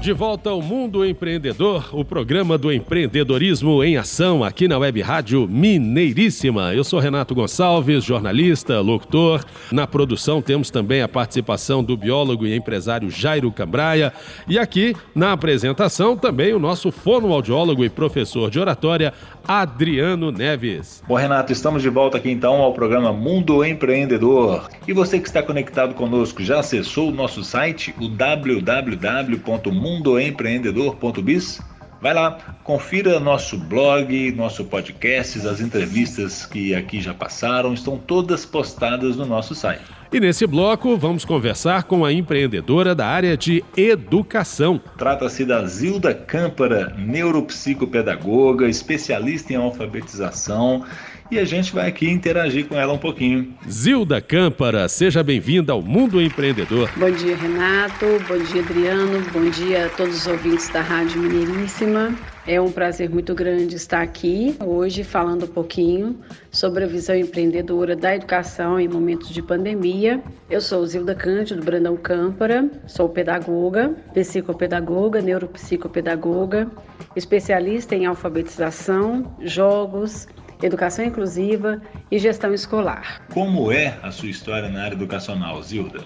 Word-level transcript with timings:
De 0.00 0.14
volta 0.14 0.48
ao 0.48 0.62
Mundo 0.62 1.04
Empreendedor, 1.04 1.90
o 1.92 2.02
programa 2.02 2.56
do 2.56 2.72
empreendedorismo 2.72 3.84
em 3.84 3.98
ação 3.98 4.42
aqui 4.42 4.66
na 4.66 4.78
Web 4.78 5.02
Rádio 5.02 5.46
Mineiríssima. 5.46 6.72
Eu 6.72 6.82
sou 6.82 6.98
Renato 6.98 7.34
Gonçalves, 7.34 8.02
jornalista, 8.02 8.80
locutor. 8.80 9.44
Na 9.70 9.86
produção 9.86 10.40
temos 10.40 10.70
também 10.70 11.02
a 11.02 11.08
participação 11.08 11.84
do 11.84 11.98
biólogo 11.98 12.46
e 12.46 12.56
empresário 12.56 13.10
Jairo 13.10 13.52
Cambraia. 13.52 14.10
E 14.48 14.58
aqui 14.58 14.96
na 15.14 15.32
apresentação 15.32 16.16
também 16.16 16.54
o 16.54 16.58
nosso 16.58 16.90
fonoaudiólogo 16.90 17.84
e 17.84 17.90
professor 17.90 18.50
de 18.50 18.58
oratória, 18.58 19.12
Adriano 19.46 20.32
Neves. 20.32 21.02
Bom, 21.06 21.16
Renato, 21.16 21.52
estamos 21.52 21.82
de 21.82 21.90
volta 21.90 22.16
aqui 22.16 22.30
então 22.30 22.62
ao 22.62 22.72
programa 22.72 23.12
Mundo 23.12 23.62
Empreendedor. 23.62 24.66
E 24.88 24.94
você 24.94 25.20
que 25.20 25.28
está 25.28 25.42
conectado 25.42 25.92
conosco 25.94 26.42
já 26.42 26.60
acessou 26.60 27.10
o 27.10 27.12
nosso 27.12 27.44
site, 27.44 27.94
o 28.00 28.08
www.mundo 28.08 29.89
mundoempreendedor.biz. 29.90 31.60
Vai 32.00 32.14
lá, 32.14 32.38
confira 32.64 33.20
nosso 33.20 33.58
blog, 33.58 34.32
nosso 34.32 34.64
podcast, 34.64 35.46
as 35.46 35.60
entrevistas 35.60 36.46
que 36.46 36.74
aqui 36.74 37.00
já 37.00 37.12
passaram, 37.12 37.74
estão 37.74 37.98
todas 37.98 38.46
postadas 38.46 39.16
no 39.16 39.26
nosso 39.26 39.54
site. 39.54 39.82
E 40.12 40.18
nesse 40.18 40.44
bloco 40.44 40.96
vamos 40.96 41.24
conversar 41.24 41.84
com 41.84 42.04
a 42.04 42.12
empreendedora 42.12 42.96
da 42.96 43.06
área 43.06 43.36
de 43.36 43.62
educação. 43.76 44.80
Trata-se 44.98 45.44
da 45.44 45.64
Zilda 45.64 46.12
Câmpara, 46.12 46.92
neuropsicopedagoga, 46.98 48.68
especialista 48.68 49.52
em 49.52 49.56
alfabetização 49.56 50.84
e 51.30 51.38
a 51.38 51.44
gente 51.44 51.72
vai 51.72 51.88
aqui 51.88 52.10
interagir 52.10 52.66
com 52.66 52.74
ela 52.74 52.92
um 52.92 52.98
pouquinho. 52.98 53.54
Zilda 53.70 54.20
Câmpara, 54.20 54.88
seja 54.88 55.22
bem-vinda 55.22 55.72
ao 55.72 55.80
Mundo 55.80 56.20
Empreendedor. 56.20 56.90
Bom 56.96 57.10
dia, 57.12 57.36
Renato. 57.36 58.06
Bom 58.26 58.38
dia, 58.38 58.62
Adriano. 58.62 59.22
Bom 59.32 59.48
dia 59.48 59.86
a 59.86 59.88
todos 59.90 60.16
os 60.16 60.26
ouvintes 60.26 60.68
da 60.70 60.80
Rádio 60.80 61.22
Mineiríssima. 61.22 62.12
É 62.50 62.60
um 62.60 62.72
prazer 62.72 63.08
muito 63.08 63.32
grande 63.32 63.76
estar 63.76 64.02
aqui 64.02 64.56
hoje 64.58 65.04
falando 65.04 65.44
um 65.44 65.48
pouquinho 65.48 66.18
sobre 66.50 66.82
a 66.82 66.86
visão 66.88 67.14
empreendedora 67.14 67.94
da 67.94 68.16
educação 68.16 68.80
em 68.80 68.88
momentos 68.88 69.28
de 69.28 69.40
pandemia. 69.40 70.20
Eu 70.50 70.60
sou 70.60 70.84
Zilda 70.84 71.14
Cândido 71.14 71.62
Brandão 71.62 71.96
Câmpara, 71.96 72.68
sou 72.88 73.08
pedagoga, 73.08 73.94
psicopedagoga, 74.12 75.22
neuropsicopedagoga, 75.22 76.68
especialista 77.14 77.94
em 77.94 78.06
alfabetização, 78.06 79.32
jogos, 79.42 80.26
educação 80.60 81.04
inclusiva 81.04 81.80
e 82.10 82.18
gestão 82.18 82.52
escolar. 82.52 83.24
Como 83.32 83.70
é 83.70 83.96
a 84.02 84.10
sua 84.10 84.28
história 84.28 84.68
na 84.68 84.82
área 84.82 84.96
educacional, 84.96 85.62
Zilda? 85.62 86.00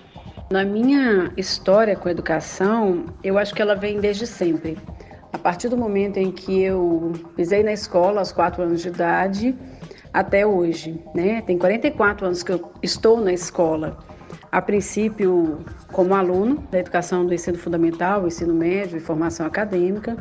Na 0.52 0.62
minha 0.62 1.32
história 1.38 1.96
com 1.96 2.06
a 2.06 2.10
educação, 2.10 3.06
eu 3.24 3.38
acho 3.38 3.54
que 3.54 3.62
ela 3.62 3.74
vem 3.74 3.98
desde 3.98 4.26
sempre. 4.26 4.76
A 5.34 5.38
partir 5.38 5.68
do 5.68 5.76
momento 5.76 6.16
em 6.16 6.30
que 6.30 6.62
eu 6.62 7.12
pisei 7.34 7.64
na 7.64 7.72
escola 7.72 8.20
aos 8.20 8.30
4 8.30 8.62
anos 8.62 8.80
de 8.80 8.86
idade 8.86 9.52
até 10.12 10.46
hoje, 10.46 11.02
né? 11.12 11.42
Tem 11.42 11.58
44 11.58 12.26
anos 12.26 12.44
que 12.44 12.52
eu 12.52 12.70
estou 12.80 13.20
na 13.20 13.32
escola. 13.32 13.98
A 14.52 14.62
princípio, 14.62 15.58
como 15.90 16.14
aluno 16.14 16.64
da 16.70 16.78
educação 16.78 17.26
do 17.26 17.34
ensino 17.34 17.58
fundamental, 17.58 18.24
ensino 18.28 18.54
médio 18.54 18.96
e 18.96 19.00
formação 19.00 19.44
acadêmica, 19.44 20.16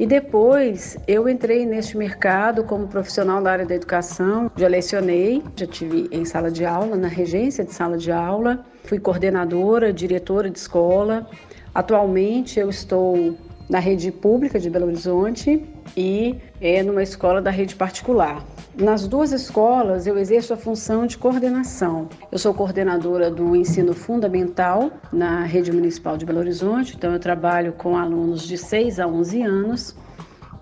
e 0.00 0.04
depois 0.04 0.98
eu 1.06 1.28
entrei 1.28 1.64
neste 1.64 1.96
mercado 1.96 2.64
como 2.64 2.88
profissional 2.88 3.40
da 3.40 3.52
área 3.52 3.64
da 3.64 3.76
educação. 3.76 4.50
Já 4.56 4.66
lecionei, 4.66 5.44
já 5.54 5.66
tive 5.68 6.08
em 6.10 6.24
sala 6.24 6.50
de 6.50 6.66
aula, 6.66 6.96
na 6.96 7.06
regência 7.06 7.64
de 7.64 7.72
sala 7.72 7.96
de 7.96 8.10
aula, 8.10 8.64
fui 8.82 8.98
coordenadora, 8.98 9.92
diretora 9.92 10.50
de 10.50 10.58
escola. 10.58 11.24
Atualmente 11.72 12.58
eu 12.58 12.68
estou 12.68 13.36
na 13.68 13.78
rede 13.78 14.10
pública 14.12 14.58
de 14.58 14.68
Belo 14.68 14.86
Horizonte 14.86 15.64
e 15.96 16.36
é 16.60 16.82
numa 16.82 17.02
escola 17.02 17.40
da 17.40 17.50
rede 17.50 17.74
particular. 17.74 18.44
Nas 18.76 19.06
duas 19.06 19.32
escolas, 19.32 20.06
eu 20.06 20.18
exerço 20.18 20.52
a 20.52 20.56
função 20.56 21.06
de 21.06 21.16
coordenação. 21.16 22.08
Eu 22.30 22.38
sou 22.38 22.52
coordenadora 22.52 23.30
do 23.30 23.54
ensino 23.54 23.94
fundamental 23.94 24.90
na 25.12 25.44
rede 25.44 25.72
municipal 25.72 26.16
de 26.16 26.26
Belo 26.26 26.40
Horizonte, 26.40 26.94
então 26.96 27.12
eu 27.12 27.20
trabalho 27.20 27.72
com 27.72 27.96
alunos 27.96 28.42
de 28.42 28.58
6 28.58 29.00
a 29.00 29.06
11 29.06 29.42
anos. 29.42 29.96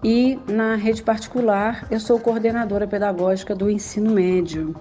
E 0.04 0.38
na 0.48 0.74
rede 0.74 1.02
particular, 1.02 1.86
eu 1.90 2.00
sou 2.00 2.18
coordenadora 2.18 2.86
pedagógica 2.86 3.54
do 3.54 3.70
ensino 3.70 4.10
médio. 4.10 4.74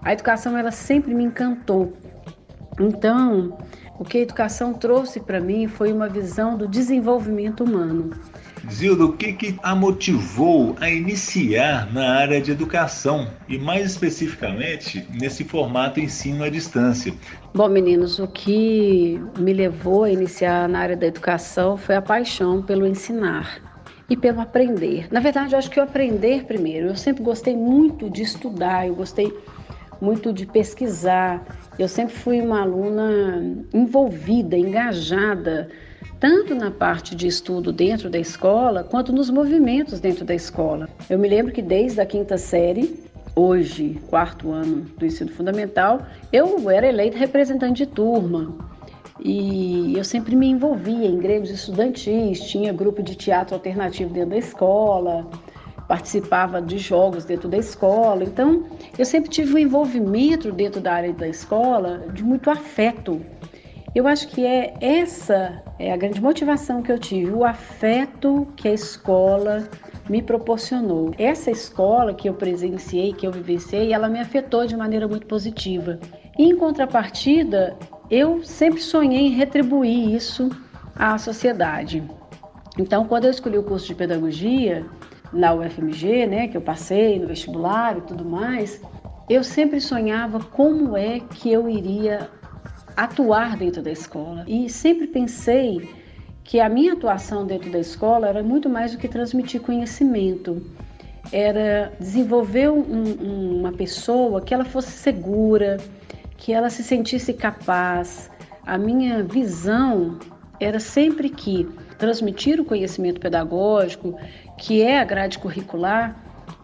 A 0.00 0.12
educação 0.12 0.56
ela 0.56 0.70
sempre 0.70 1.14
me 1.14 1.24
encantou. 1.24 1.92
Então, 2.80 3.56
o 4.02 4.04
que 4.04 4.18
a 4.18 4.22
educação 4.22 4.74
trouxe 4.74 5.20
para 5.20 5.40
mim 5.40 5.68
foi 5.68 5.92
uma 5.92 6.08
visão 6.08 6.58
do 6.58 6.66
desenvolvimento 6.66 7.62
humano. 7.62 8.10
Zilda, 8.68 9.04
o 9.04 9.12
que, 9.12 9.32
que 9.32 9.56
a 9.62 9.76
motivou 9.76 10.74
a 10.80 10.90
iniciar 10.90 11.92
na 11.92 12.16
área 12.16 12.40
de 12.40 12.50
educação 12.50 13.28
e, 13.48 13.58
mais 13.58 13.92
especificamente, 13.92 15.06
nesse 15.20 15.44
formato 15.44 16.00
ensino 16.00 16.42
à 16.42 16.50
distância? 16.50 17.14
Bom, 17.54 17.68
meninos, 17.68 18.18
o 18.18 18.26
que 18.26 19.20
me 19.38 19.52
levou 19.52 20.02
a 20.02 20.10
iniciar 20.10 20.68
na 20.68 20.80
área 20.80 20.96
da 20.96 21.06
educação 21.06 21.76
foi 21.76 21.94
a 21.94 22.02
paixão 22.02 22.60
pelo 22.60 22.84
ensinar 22.84 23.62
e 24.10 24.16
pelo 24.16 24.40
aprender. 24.40 25.06
Na 25.12 25.20
verdade, 25.20 25.54
eu 25.54 25.60
acho 25.60 25.70
que 25.70 25.78
o 25.78 25.82
aprender 25.82 26.44
primeiro. 26.44 26.88
Eu 26.88 26.96
sempre 26.96 27.22
gostei 27.22 27.56
muito 27.56 28.10
de 28.10 28.22
estudar, 28.22 28.88
eu 28.88 28.96
gostei 28.96 29.32
muito 30.00 30.32
de 30.32 30.44
pesquisar. 30.44 31.40
Eu 31.78 31.88
sempre 31.88 32.14
fui 32.14 32.40
uma 32.40 32.60
aluna 32.60 33.42
envolvida, 33.72 34.56
engajada 34.56 35.68
tanto 36.20 36.54
na 36.54 36.70
parte 36.70 37.16
de 37.16 37.26
estudo 37.26 37.72
dentro 37.72 38.08
da 38.08 38.18
escola, 38.18 38.84
quanto 38.84 39.12
nos 39.12 39.28
movimentos 39.28 39.98
dentro 39.98 40.24
da 40.24 40.34
escola. 40.34 40.88
Eu 41.10 41.18
me 41.18 41.28
lembro 41.28 41.52
que 41.52 41.60
desde 41.60 42.00
a 42.00 42.06
quinta 42.06 42.38
série, 42.38 43.02
hoje, 43.34 44.00
quarto 44.08 44.52
ano 44.52 44.86
do 44.96 45.04
ensino 45.04 45.30
fundamental, 45.32 46.06
eu 46.32 46.70
era 46.70 46.86
eleita 46.86 47.18
representante 47.18 47.84
de 47.84 47.86
turma. 47.86 48.54
E 49.18 49.94
eu 49.96 50.04
sempre 50.04 50.36
me 50.36 50.48
envolvia 50.48 51.06
em 51.06 51.18
grêmios 51.18 51.50
estudantis, 51.50 52.40
tinha 52.40 52.72
grupo 52.72 53.02
de 53.02 53.16
teatro 53.16 53.54
alternativo 53.54 54.12
dentro 54.12 54.30
da 54.30 54.38
escola, 54.38 55.28
participava 55.88 56.60
de 56.60 56.78
jogos 56.78 57.24
dentro 57.24 57.48
da 57.48 57.58
escola. 57.58 58.24
Então, 58.24 58.66
eu 58.98 59.04
sempre 59.04 59.30
tive 59.30 59.54
um 59.54 59.58
envolvimento 59.58 60.50
dentro 60.52 60.80
da 60.80 60.94
área 60.94 61.12
da 61.12 61.28
escola 61.28 62.06
de 62.12 62.22
muito 62.24 62.50
afeto 62.50 63.20
eu 63.94 64.06
acho 64.06 64.28
que 64.28 64.46
é 64.46 64.72
essa 64.80 65.62
é 65.78 65.92
a 65.92 65.96
grande 65.98 66.18
motivação 66.20 66.82
que 66.82 66.90
eu 66.90 66.98
tive, 66.98 67.30
o 67.30 67.44
afeto 67.44 68.48
que 68.56 68.66
a 68.66 68.72
escola 68.72 69.68
me 70.08 70.22
proporcionou. 70.22 71.12
Essa 71.18 71.50
escola 71.50 72.14
que 72.14 72.26
eu 72.26 72.32
presenciei, 72.32 73.12
que 73.12 73.26
eu 73.26 73.30
vivenciei, 73.30 73.92
ela 73.92 74.08
me 74.08 74.18
afetou 74.18 74.66
de 74.66 74.74
maneira 74.74 75.06
muito 75.06 75.26
positiva. 75.26 76.00
Em 76.38 76.56
contrapartida, 76.56 77.76
eu 78.10 78.42
sempre 78.42 78.80
sonhei 78.80 79.26
em 79.26 79.34
retribuir 79.34 80.14
isso 80.14 80.48
à 80.96 81.18
sociedade. 81.18 82.02
Então, 82.78 83.04
quando 83.04 83.26
eu 83.26 83.30
escolhi 83.30 83.58
o 83.58 83.62
curso 83.62 83.86
de 83.86 83.94
pedagogia 83.94 84.86
na 85.32 85.54
UFMG, 85.54 86.26
né, 86.26 86.48
que 86.48 86.56
eu 86.56 86.60
passei 86.60 87.18
no 87.18 87.26
vestibular 87.26 87.96
e 87.96 88.00
tudo 88.02 88.24
mais, 88.24 88.80
eu 89.28 89.42
sempre 89.42 89.80
sonhava 89.80 90.40
como 90.40 90.96
é 90.96 91.20
que 91.20 91.50
eu 91.50 91.68
iria 91.68 92.28
atuar 92.96 93.56
dentro 93.56 93.82
da 93.82 93.90
escola. 93.90 94.44
E 94.46 94.68
sempre 94.68 95.06
pensei 95.06 95.88
que 96.44 96.60
a 96.60 96.68
minha 96.68 96.92
atuação 96.92 97.46
dentro 97.46 97.70
da 97.70 97.78
escola 97.78 98.28
era 98.28 98.42
muito 98.42 98.68
mais 98.68 98.92
do 98.92 98.98
que 98.98 99.08
transmitir 99.08 99.60
conhecimento, 99.62 100.62
era 101.32 101.92
desenvolver 101.98 102.70
um, 102.70 103.58
uma 103.58 103.72
pessoa 103.72 104.40
que 104.40 104.52
ela 104.52 104.64
fosse 104.64 104.90
segura, 104.90 105.78
que 106.36 106.52
ela 106.52 106.68
se 106.68 106.82
sentisse 106.82 107.32
capaz. 107.32 108.30
A 108.66 108.76
minha 108.76 109.22
visão 109.22 110.18
era 110.60 110.78
sempre 110.78 111.30
que 111.30 111.68
transmitir 112.02 112.60
o 112.60 112.64
conhecimento 112.64 113.20
pedagógico, 113.20 114.16
que 114.58 114.82
é 114.82 114.98
a 114.98 115.04
grade 115.04 115.38
curricular, 115.38 116.16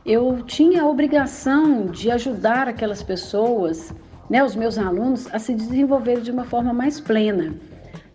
eu 0.05 0.43
tinha 0.43 0.83
a 0.83 0.87
obrigação 0.89 1.87
de 1.87 2.11
ajudar 2.11 2.67
aquelas 2.67 3.05
pessoas 3.05 3.95
né, 4.29 4.43
os 4.43 4.57
meus 4.57 4.77
alunos 4.77 5.33
a 5.33 5.39
se 5.39 5.55
desenvolverem 5.55 6.25
de 6.25 6.33
uma 6.33 6.45
forma 6.45 6.73
mais 6.73 7.01
plena, 7.01 7.55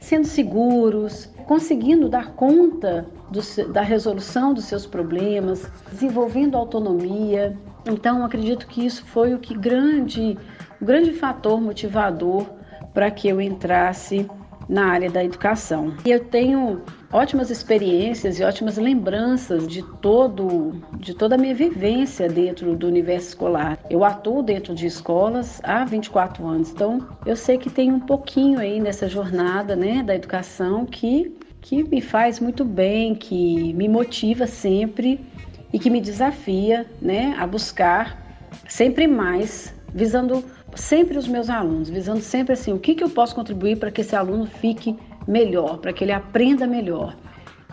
sendo 0.02 0.28
seguros, 0.28 1.30
conseguindo 1.48 2.10
dar 2.10 2.34
conta 2.34 3.08
do, 3.32 3.40
da 3.72 3.82
resolução 3.82 4.54
dos 4.54 4.66
seus 4.66 4.86
problemas, 4.86 5.66
desenvolvendo 5.94 6.58
autonomia. 6.58 7.58
Então, 7.86 8.26
acredito 8.26 8.68
que 8.68 8.86
isso 8.86 9.06
foi 9.06 9.34
o 9.34 9.40
que 9.40 9.58
grande, 9.58 10.38
o 10.82 10.86
grande 10.86 11.14
fator 11.14 11.62
motivador 11.62 12.46
para 12.94 13.10
que 13.10 13.30
eu 13.30 13.40
entrasse 13.40 14.30
na 14.68 14.86
área 14.86 15.10
da 15.10 15.24
educação. 15.24 15.94
E 16.06 16.12
eu 16.12 16.20
tenho 16.20 16.82
ótimas 17.12 17.50
experiências 17.50 18.40
e 18.40 18.44
ótimas 18.44 18.78
lembranças 18.78 19.68
de 19.68 19.84
todo 20.02 20.82
de 21.00 21.14
toda 21.14 21.36
a 21.36 21.38
minha 21.38 21.54
vivência 21.54 22.28
dentro 22.28 22.76
do 22.76 22.88
universo 22.88 23.30
escolar. 23.30 23.78
Eu 23.90 24.04
atuo 24.04 24.42
dentro 24.42 24.74
de 24.74 24.88
escolas 24.88 25.62
há 25.64 25.86
24 25.86 26.46
anos, 26.46 26.72
então 26.72 27.08
eu 27.26 27.36
sei 27.36 27.58
que 27.58 27.70
tem 27.70 27.92
um 27.92 28.00
pouquinho 28.00 28.60
aí 28.60 28.80
nessa 28.80 29.08
jornada, 29.08 29.76
né, 29.76 30.02
da 30.04 30.16
educação 30.16 30.86
que 30.86 31.36
que 31.62 31.82
me 31.82 32.02
faz 32.02 32.42
muito 32.42 32.66
bem, 32.66 33.16
que 33.16 33.74
me 33.74 33.88
motiva 33.88 34.46
sempre 34.46 35.26
e 35.72 35.80
que 35.80 35.90
me 35.90 36.02
desafia, 36.02 36.86
né, 37.02 37.36
a 37.40 37.48
buscar 37.48 38.22
sempre 38.68 39.08
mais, 39.08 39.74
visando 39.94 40.44
sempre 40.76 41.18
os 41.18 41.28
meus 41.28 41.50
alunos, 41.50 41.90
visando 41.90 42.22
sempre 42.22 42.54
assim, 42.54 42.74
o 42.74 42.80
que, 42.80 42.96
que 42.96 43.04
eu 43.04 43.10
posso 43.10 43.36
contribuir 43.36 43.78
para 43.78 43.92
que 43.92 44.02
esse 44.02 44.16
aluno 44.16 44.46
fique 44.46 44.98
melhor, 45.28 45.78
para 45.78 45.94
que 45.94 46.04
ele 46.04 46.12
aprenda 46.12 46.68
melhor. 46.68 47.16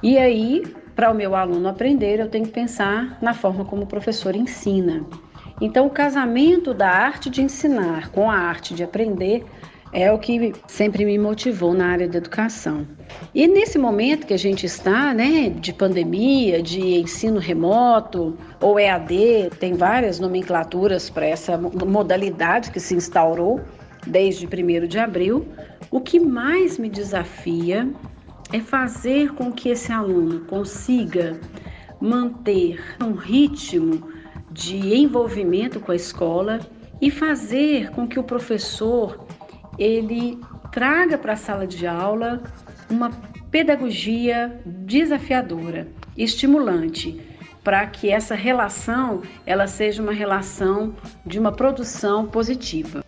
E 0.03 0.17
aí, 0.17 0.63
para 0.95 1.11
o 1.11 1.15
meu 1.15 1.35
aluno 1.35 1.69
aprender, 1.69 2.21
eu 2.21 2.29
tenho 2.29 2.45
que 2.45 2.53
pensar 2.53 3.19
na 3.21 3.35
forma 3.35 3.65
como 3.65 3.83
o 3.83 3.87
professor 3.87 4.35
ensina. 4.35 5.05
Então, 5.61 5.87
o 5.87 5.91
casamento 5.91 6.73
da 6.73 6.89
arte 6.89 7.29
de 7.29 7.43
ensinar 7.43 8.11
com 8.11 8.31
a 8.31 8.35
arte 8.35 8.75
de 8.75 8.83
aprender 8.83 9.45
é 9.93 10.11
o 10.13 10.19
que 10.19 10.53
sempre 10.69 11.05
me 11.05 11.19
motivou 11.19 11.75
na 11.75 11.89
área 11.89 12.09
da 12.09 12.19
educação. 12.19 12.87
E 13.35 13.47
nesse 13.49 13.79
momento 13.79 14.27
que 14.27 14.35
a 14.35 14.39
gente 14.39 14.65
está, 14.65 15.13
né, 15.13 15.51
de 15.51 15.73
pandemia, 15.73 16.63
de 16.63 16.97
ensino 16.97 17.41
remoto 17.41 18.37
ou 18.61 18.79
EAD, 18.79 19.51
tem 19.59 19.75
várias 19.75 20.21
nomenclaturas 20.21 21.11
para 21.11 21.27
essa 21.27 21.59
modalidade 21.59 22.71
que 22.71 22.79
se 22.79 22.95
instaurou 22.95 23.61
desde 24.07 24.47
1 24.47 24.87
de 24.87 24.99
abril, 24.99 25.47
o 25.91 26.01
que 26.01 26.21
mais 26.21 26.79
me 26.79 26.89
desafia 26.89 27.89
é 28.53 28.61
fazer 28.61 29.35
com 29.35 29.53
que 29.53 29.69
esse 29.69 29.93
aluno 29.93 30.41
consiga 30.41 31.39
manter 32.01 32.81
um 33.03 33.13
ritmo 33.13 34.09
de 34.51 34.97
envolvimento 34.97 35.79
com 35.81 35.93
a 35.93 35.97
escola 35.97 36.61
e 37.01 37.11
fazer 37.11 37.91
com 37.91 38.07
que 38.07 38.19
o 38.19 38.23
professor 38.23 39.27
ele 39.81 40.39
traga 40.71 41.17
para 41.17 41.33
a 41.33 41.37
sala 41.37 41.67
de 41.67 41.87
aula 41.87 42.43
uma 42.91 43.11
pedagogia 43.51 44.61
desafiadora, 44.67 45.89
estimulante, 46.17 47.19
para 47.65 47.87
que 47.87 48.11
essa 48.11 48.35
relação 48.35 49.23
ela 49.47 49.67
seja 49.67 50.03
uma 50.03 50.13
relação 50.13 50.95
de 51.25 51.39
uma 51.39 51.51
produção 51.51 52.27
positiva. 52.27 53.03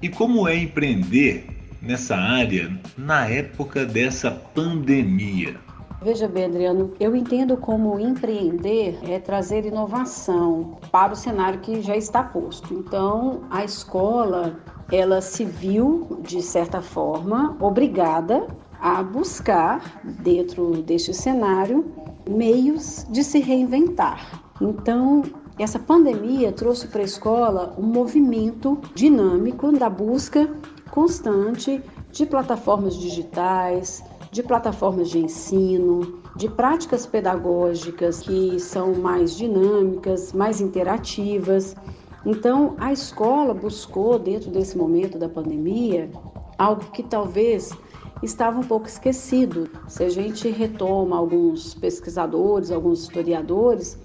E 0.00 0.08
como 0.08 0.48
é 0.48 0.56
empreender 0.56 1.46
nessa 1.82 2.16
área 2.16 2.72
na 2.96 3.28
época 3.28 3.84
dessa 3.84 4.30
pandemia? 4.30 5.65
Veja 6.00 6.28
bem, 6.28 6.44
Adriano, 6.44 6.92
eu 7.00 7.16
entendo 7.16 7.56
como 7.56 7.98
empreender 7.98 8.98
é 9.02 9.18
trazer 9.18 9.64
inovação 9.64 10.76
para 10.92 11.14
o 11.14 11.16
cenário 11.16 11.60
que 11.60 11.80
já 11.80 11.96
está 11.96 12.22
posto. 12.22 12.74
Então, 12.74 13.40
a 13.50 13.64
escola 13.64 14.60
ela 14.92 15.20
se 15.20 15.44
viu, 15.44 16.20
de 16.20 16.42
certa 16.42 16.82
forma, 16.82 17.56
obrigada 17.60 18.46
a 18.78 19.02
buscar, 19.02 20.00
dentro 20.04 20.82
deste 20.82 21.14
cenário, 21.14 21.90
meios 22.28 23.06
de 23.10 23.24
se 23.24 23.40
reinventar. 23.40 24.42
Então, 24.60 25.22
essa 25.58 25.78
pandemia 25.78 26.52
trouxe 26.52 26.88
para 26.88 27.00
a 27.00 27.04
escola 27.04 27.74
um 27.78 27.86
movimento 27.86 28.78
dinâmico 28.94 29.72
da 29.72 29.88
busca 29.88 30.48
constante 30.90 31.82
de 32.12 32.26
plataformas 32.26 32.96
digitais, 32.96 34.04
de 34.36 34.42
plataformas 34.42 35.08
de 35.08 35.18
ensino, 35.18 36.20
de 36.36 36.46
práticas 36.46 37.06
pedagógicas 37.06 38.20
que 38.20 38.60
são 38.60 38.94
mais 38.94 39.34
dinâmicas, 39.34 40.34
mais 40.34 40.60
interativas. 40.60 41.74
Então, 42.22 42.76
a 42.76 42.92
escola 42.92 43.54
buscou, 43.54 44.18
dentro 44.18 44.50
desse 44.50 44.76
momento 44.76 45.18
da 45.18 45.26
pandemia, 45.26 46.10
algo 46.58 46.84
que 46.90 47.02
talvez 47.02 47.72
estava 48.22 48.60
um 48.60 48.62
pouco 48.62 48.86
esquecido. 48.86 49.70
Se 49.88 50.04
a 50.04 50.10
gente 50.10 50.50
retoma 50.50 51.16
alguns 51.16 51.72
pesquisadores, 51.72 52.70
alguns 52.70 53.04
historiadores 53.04 53.98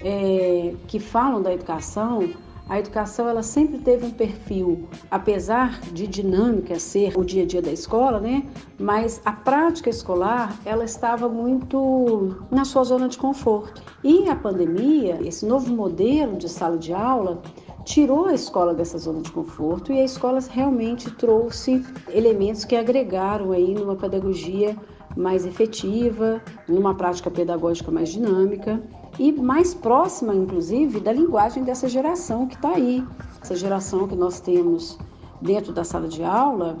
é, 0.00 0.76
que 0.86 1.00
falam 1.00 1.42
da 1.42 1.52
educação, 1.52 2.30
a 2.68 2.78
educação 2.78 3.28
ela 3.28 3.42
sempre 3.42 3.78
teve 3.78 4.06
um 4.06 4.10
perfil, 4.10 4.88
apesar 5.10 5.80
de 5.92 6.06
dinâmica 6.06 6.78
ser 6.78 7.18
o 7.18 7.24
dia 7.24 7.42
a 7.42 7.46
dia 7.46 7.60
da 7.60 7.72
escola, 7.72 8.20
né? 8.20 8.46
Mas 8.78 9.20
a 9.24 9.32
prática 9.32 9.90
escolar 9.90 10.58
ela 10.64 10.84
estava 10.84 11.28
muito 11.28 12.36
na 12.50 12.64
sua 12.64 12.84
zona 12.84 13.08
de 13.08 13.18
conforto. 13.18 13.82
E 14.02 14.28
a 14.28 14.36
pandemia, 14.36 15.18
esse 15.22 15.44
novo 15.44 15.74
modelo 15.74 16.36
de 16.36 16.48
sala 16.48 16.78
de 16.78 16.92
aula, 16.92 17.42
tirou 17.84 18.26
a 18.26 18.34
escola 18.34 18.72
dessa 18.72 18.96
zona 18.96 19.20
de 19.20 19.30
conforto 19.30 19.92
e 19.92 20.00
a 20.00 20.04
escola 20.04 20.38
realmente 20.50 21.10
trouxe 21.10 21.84
elementos 22.08 22.64
que 22.64 22.76
agregaram 22.76 23.50
aí 23.50 23.74
numa 23.74 23.96
pedagogia 23.96 24.76
mais 25.16 25.44
efetiva, 25.44 26.40
numa 26.68 26.94
prática 26.94 27.30
pedagógica 27.30 27.90
mais 27.90 28.08
dinâmica 28.08 28.80
e 29.18 29.32
mais 29.32 29.74
próxima, 29.74 30.34
inclusive, 30.34 31.00
da 31.00 31.12
linguagem 31.12 31.64
dessa 31.64 31.88
geração 31.88 32.46
que 32.46 32.54
está 32.54 32.70
aí. 32.70 33.04
Essa 33.40 33.54
geração 33.54 34.08
que 34.08 34.14
nós 34.14 34.40
temos 34.40 34.98
dentro 35.40 35.72
da 35.72 35.84
sala 35.84 36.08
de 36.08 36.22
aula, 36.22 36.78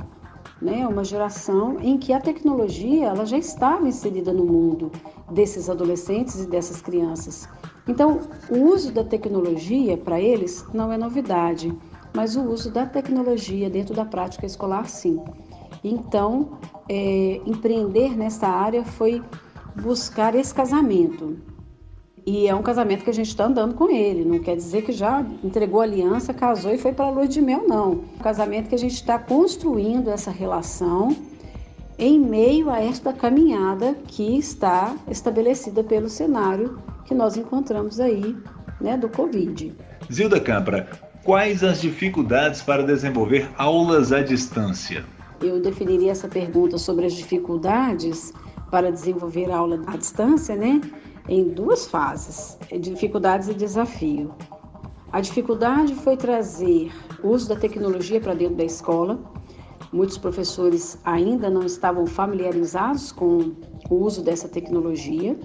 né, 0.60 0.86
uma 0.86 1.02
geração 1.02 1.78
em 1.80 1.98
que 1.98 2.12
a 2.12 2.20
tecnologia 2.20 3.06
ela 3.06 3.26
já 3.26 3.36
estava 3.36 3.86
inserida 3.88 4.32
no 4.32 4.44
mundo 4.44 4.92
desses 5.30 5.68
adolescentes 5.68 6.40
e 6.40 6.46
dessas 6.46 6.80
crianças. 6.80 7.48
Então, 7.86 8.20
o 8.48 8.72
uso 8.72 8.92
da 8.92 9.02
tecnologia 9.02 9.96
para 9.98 10.20
eles 10.20 10.64
não 10.72 10.92
é 10.92 10.96
novidade, 10.96 11.76
mas 12.14 12.36
o 12.36 12.42
uso 12.42 12.70
da 12.70 12.86
tecnologia 12.86 13.68
dentro 13.68 13.94
da 13.94 14.04
prática 14.04 14.46
escolar, 14.46 14.88
sim. 14.88 15.20
Então, 15.82 16.58
é, 16.88 17.40
empreender 17.44 18.16
nessa 18.16 18.46
área 18.46 18.84
foi 18.84 19.20
buscar 19.74 20.34
esse 20.36 20.54
casamento. 20.54 21.36
E 22.24 22.46
é 22.46 22.54
um 22.54 22.62
casamento 22.62 23.02
que 23.02 23.10
a 23.10 23.14
gente 23.14 23.28
está 23.28 23.46
andando 23.46 23.74
com 23.74 23.90
ele. 23.90 24.24
Não 24.24 24.38
quer 24.38 24.56
dizer 24.56 24.82
que 24.82 24.92
já 24.92 25.24
entregou 25.42 25.80
aliança, 25.80 26.32
casou 26.32 26.72
e 26.72 26.78
foi 26.78 26.92
para 26.92 27.06
a 27.06 27.10
lua 27.10 27.26
de 27.26 27.40
mel, 27.40 27.64
não. 27.66 27.92
Um 27.92 28.22
casamento 28.22 28.68
que 28.68 28.74
a 28.74 28.78
gente 28.78 28.94
está 28.94 29.18
construindo 29.18 30.08
essa 30.08 30.30
relação 30.30 31.16
em 31.98 32.18
meio 32.18 32.70
a 32.70 32.80
esta 32.80 33.12
caminhada 33.12 33.94
que 34.06 34.38
está 34.38 34.96
estabelecida 35.08 35.82
pelo 35.82 36.08
cenário 36.08 36.78
que 37.04 37.14
nós 37.14 37.36
encontramos 37.36 38.00
aí 38.00 38.36
né, 38.80 38.96
do 38.96 39.08
Covid. 39.08 39.74
Zilda 40.10 40.40
Campra, 40.40 40.88
quais 41.24 41.62
as 41.62 41.80
dificuldades 41.80 42.62
para 42.62 42.84
desenvolver 42.84 43.48
aulas 43.56 44.12
à 44.12 44.22
distância? 44.22 45.04
Eu 45.40 45.60
definiria 45.60 46.12
essa 46.12 46.28
pergunta 46.28 46.78
sobre 46.78 47.06
as 47.06 47.14
dificuldades 47.14 48.32
para 48.70 48.90
desenvolver 48.90 49.50
aula 49.50 49.82
à 49.86 49.96
distância, 49.96 50.56
né, 50.56 50.80
em 51.28 51.48
duas 51.48 51.86
fases: 51.86 52.58
dificuldades 52.80 53.48
e 53.48 53.54
desafio. 53.54 54.34
A 55.12 55.20
dificuldade 55.20 55.94
foi 55.94 56.16
trazer 56.16 56.90
o 57.22 57.28
uso 57.28 57.48
da 57.48 57.56
tecnologia 57.56 58.20
para 58.20 58.34
dentro 58.34 58.56
da 58.56 58.64
escola. 58.64 59.18
Muitos 59.92 60.16
professores 60.16 60.98
ainda 61.04 61.50
não 61.50 61.66
estavam 61.66 62.06
familiarizados 62.06 63.12
com 63.12 63.52
o 63.90 63.94
uso 63.94 64.22
dessa 64.22 64.48
tecnologia. 64.48 65.38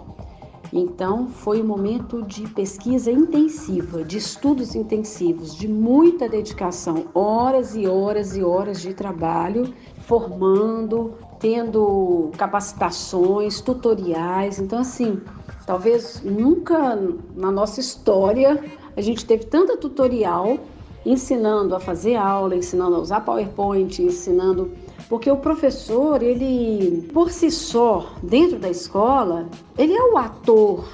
Então, 0.72 1.28
foi 1.28 1.62
um 1.62 1.66
momento 1.66 2.22
de 2.24 2.48
pesquisa 2.50 3.12
intensiva, 3.12 4.04
de 4.04 4.18
estudos 4.18 4.76
intensivos, 4.76 5.56
de 5.56 5.68
muita 5.68 6.28
dedicação, 6.28 7.06
horas 7.14 7.76
e 7.76 7.88
horas 7.88 8.36
e 8.36 8.44
horas 8.44 8.82
de 8.82 8.94
trabalho, 8.94 9.74
formando, 10.00 11.14
tendo 11.40 12.32
capacitações, 12.38 13.62
tutoriais. 13.62 14.60
Então, 14.60 14.80
assim, 14.80 15.22
talvez 15.68 16.22
nunca 16.24 16.98
na 17.36 17.52
nossa 17.52 17.80
história 17.82 18.64
a 18.96 19.02
gente 19.02 19.26
teve 19.26 19.46
tanta 19.46 19.78
tutorial 19.78 20.58
ensinando 21.06 21.76
a 21.76 21.80
fazer 21.80 22.16
aula, 22.16 22.56
ensinando 22.56 22.96
a 22.96 23.00
usar 23.00 23.22
PowerPoint, 23.22 24.02
ensinando 24.02 24.72
porque 25.08 25.30
o 25.30 25.38
professor, 25.38 26.24
ele 26.24 27.08
por 27.14 27.30
si 27.30 27.52
só, 27.52 28.14
dentro 28.24 28.58
da 28.58 28.70
escola, 28.70 29.48
ele 29.78 29.94
é 29.94 30.04
o 30.04 30.18
ator 30.18 30.88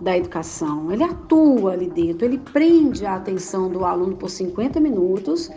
da 0.00 0.16
educação, 0.16 0.92
ele 0.92 1.02
atua 1.02 1.72
ali 1.72 1.90
dentro, 1.90 2.24
ele 2.24 2.38
prende 2.38 3.04
a 3.04 3.16
atenção 3.16 3.68
do 3.68 3.84
aluno 3.84 4.16
por 4.16 4.30
50 4.30 4.80
minutos 4.80 5.50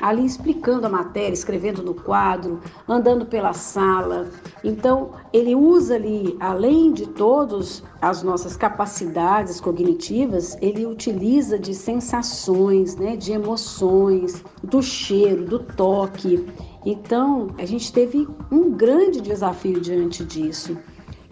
ali 0.00 0.24
explicando 0.24 0.86
a 0.86 0.90
matéria, 0.90 1.32
escrevendo 1.32 1.82
no 1.82 1.94
quadro, 1.94 2.60
andando 2.88 3.26
pela 3.26 3.52
sala. 3.52 4.28
Então, 4.64 5.10
ele 5.32 5.54
usa 5.54 5.94
ali, 5.94 6.36
além 6.40 6.92
de 6.92 7.06
todas 7.06 7.82
as 8.00 8.22
nossas 8.22 8.56
capacidades 8.56 9.60
cognitivas, 9.60 10.56
ele 10.60 10.86
utiliza 10.86 11.58
de 11.58 11.74
sensações, 11.74 12.96
né, 12.96 13.16
de 13.16 13.32
emoções, 13.32 14.42
do 14.62 14.82
cheiro, 14.82 15.44
do 15.44 15.58
toque. 15.58 16.46
Então, 16.84 17.48
a 17.58 17.64
gente 17.66 17.92
teve 17.92 18.26
um 18.50 18.70
grande 18.70 19.20
desafio 19.20 19.80
diante 19.80 20.24
disso. 20.24 20.76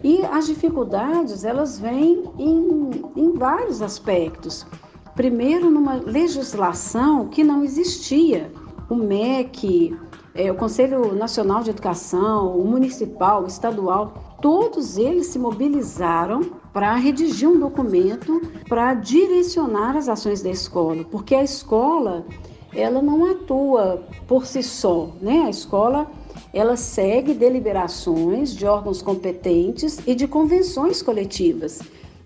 E 0.03 0.21
as 0.27 0.47
dificuldades, 0.47 1.43
elas 1.43 1.77
vêm 1.79 2.23
em, 2.37 2.89
em 3.15 3.33
vários 3.33 3.81
aspectos. 3.81 4.65
Primeiro, 5.13 5.69
numa 5.69 5.95
legislação 5.95 7.27
que 7.27 7.43
não 7.43 7.63
existia. 7.63 8.49
O 8.89 8.95
MEC, 8.95 9.95
é, 10.33 10.51
o 10.51 10.55
Conselho 10.55 11.13
Nacional 11.13 11.61
de 11.61 11.69
Educação, 11.69 12.57
o 12.57 12.65
municipal, 12.65 13.43
o 13.43 13.47
estadual, 13.47 14.37
todos 14.41 14.97
eles 14.97 15.27
se 15.27 15.37
mobilizaram 15.37 16.41
para 16.73 16.95
redigir 16.95 17.47
um 17.47 17.59
documento 17.59 18.41
para 18.67 18.93
direcionar 18.93 19.95
as 19.95 20.09
ações 20.09 20.41
da 20.41 20.49
escola, 20.49 21.03
porque 21.03 21.35
a 21.35 21.43
escola 21.43 22.25
ela 22.73 23.01
não 23.01 23.29
atua 23.29 24.03
por 24.27 24.45
si 24.45 24.61
só, 24.61 25.09
né? 25.21 25.43
A 25.45 25.49
escola 25.49 26.09
ela 26.53 26.75
segue 26.75 27.33
deliberações 27.33 28.55
de 28.55 28.65
órgãos 28.65 29.01
competentes 29.01 29.99
e 30.07 30.15
de 30.15 30.27
convenções 30.27 31.01
coletivas. 31.01 31.79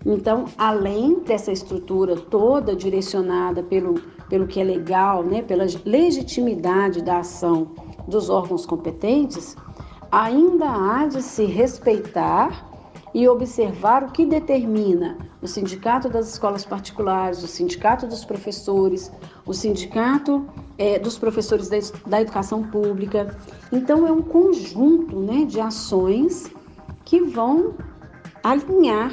Então, 0.04 0.44
além 0.58 1.20
dessa 1.20 1.50
estrutura 1.50 2.14
toda 2.16 2.76
direcionada 2.76 3.62
pelo, 3.62 3.94
pelo 4.28 4.46
que 4.46 4.60
é 4.60 4.64
legal, 4.64 5.22
né, 5.22 5.42
pela 5.42 5.66
legitimidade 5.84 7.02
da 7.02 7.18
ação 7.18 7.68
dos 8.08 8.28
órgãos 8.30 8.66
competentes, 8.66 9.56
ainda 10.10 10.66
há 10.70 11.06
de 11.06 11.22
se 11.22 11.44
respeitar 11.44 12.70
e 13.14 13.28
observar 13.28 14.02
o 14.02 14.10
que 14.10 14.26
determina 14.26 15.16
o 15.40 15.46
Sindicato 15.46 16.08
das 16.08 16.28
Escolas 16.28 16.64
Particulares, 16.64 17.42
o 17.44 17.46
Sindicato 17.46 18.06
dos 18.06 18.24
Professores, 18.24 19.10
o 19.46 19.54
Sindicato 19.54 20.44
é, 20.76 20.98
dos 20.98 21.16
Professores 21.16 21.68
da, 21.68 21.76
da 22.06 22.20
Educação 22.22 22.64
Pública. 22.64 23.36
Então, 23.70 24.06
é 24.06 24.10
um 24.10 24.22
conjunto 24.22 25.20
né, 25.20 25.44
de 25.44 25.60
ações 25.60 26.50
que 27.04 27.20
vão 27.20 27.74
alinhar 28.42 29.12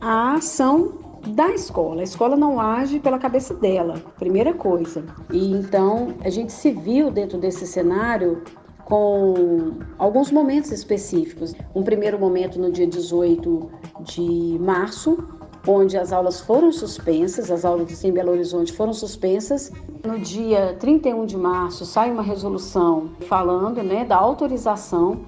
a 0.00 0.34
ação 0.34 1.05
da 1.26 1.48
escola. 1.50 2.00
A 2.00 2.04
escola 2.04 2.36
não 2.36 2.60
age 2.60 3.00
pela 3.00 3.18
cabeça 3.18 3.54
dela, 3.54 4.02
primeira 4.18 4.54
coisa. 4.54 5.04
E 5.30 5.52
então 5.52 6.14
a 6.24 6.30
gente 6.30 6.52
se 6.52 6.70
viu 6.70 7.10
dentro 7.10 7.38
desse 7.38 7.66
cenário 7.66 8.42
com 8.84 9.72
alguns 9.98 10.30
momentos 10.30 10.70
específicos. 10.70 11.54
Um 11.74 11.82
primeiro 11.82 12.18
momento 12.18 12.58
no 12.58 12.70
dia 12.70 12.86
18 12.86 13.70
de 14.02 14.58
março, 14.60 15.18
onde 15.66 15.98
as 15.98 16.12
aulas 16.12 16.40
foram 16.40 16.70
suspensas, 16.70 17.50
as 17.50 17.64
aulas 17.64 18.04
em 18.04 18.12
Belo 18.12 18.30
Horizonte 18.30 18.72
foram 18.72 18.92
suspensas. 18.92 19.72
No 20.04 20.20
dia 20.20 20.76
31 20.78 21.26
de 21.26 21.36
março 21.36 21.84
sai 21.84 22.12
uma 22.12 22.22
resolução 22.22 23.10
falando 23.28 23.82
né, 23.82 24.04
da 24.04 24.16
autorização 24.16 25.22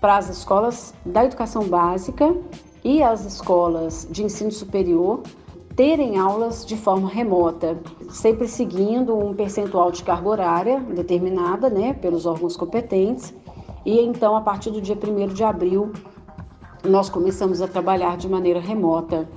para 0.00 0.18
as 0.18 0.28
escolas 0.28 0.92
da 1.06 1.24
educação 1.24 1.64
básica 1.64 2.36
e 2.84 3.02
as 3.02 3.24
escolas 3.24 4.06
de 4.10 4.22
ensino 4.22 4.52
superior 4.52 5.22
terem 5.78 6.18
aulas 6.18 6.66
de 6.66 6.76
forma 6.76 7.08
remota, 7.08 7.78
sempre 8.10 8.48
seguindo 8.48 9.16
um 9.16 9.32
percentual 9.32 9.92
de 9.92 10.02
carga 10.02 10.28
horária 10.28 10.80
determinada 10.80 11.70
né, 11.70 11.92
pelos 11.92 12.26
órgãos 12.26 12.56
competentes. 12.56 13.32
E 13.86 14.00
então, 14.00 14.34
a 14.34 14.40
partir 14.40 14.72
do 14.72 14.80
dia 14.80 14.98
1 15.00 15.28
de 15.28 15.44
abril, 15.44 15.92
nós 16.82 17.08
começamos 17.08 17.62
a 17.62 17.68
trabalhar 17.68 18.16
de 18.16 18.28
maneira 18.28 18.58
remota. 18.58 19.28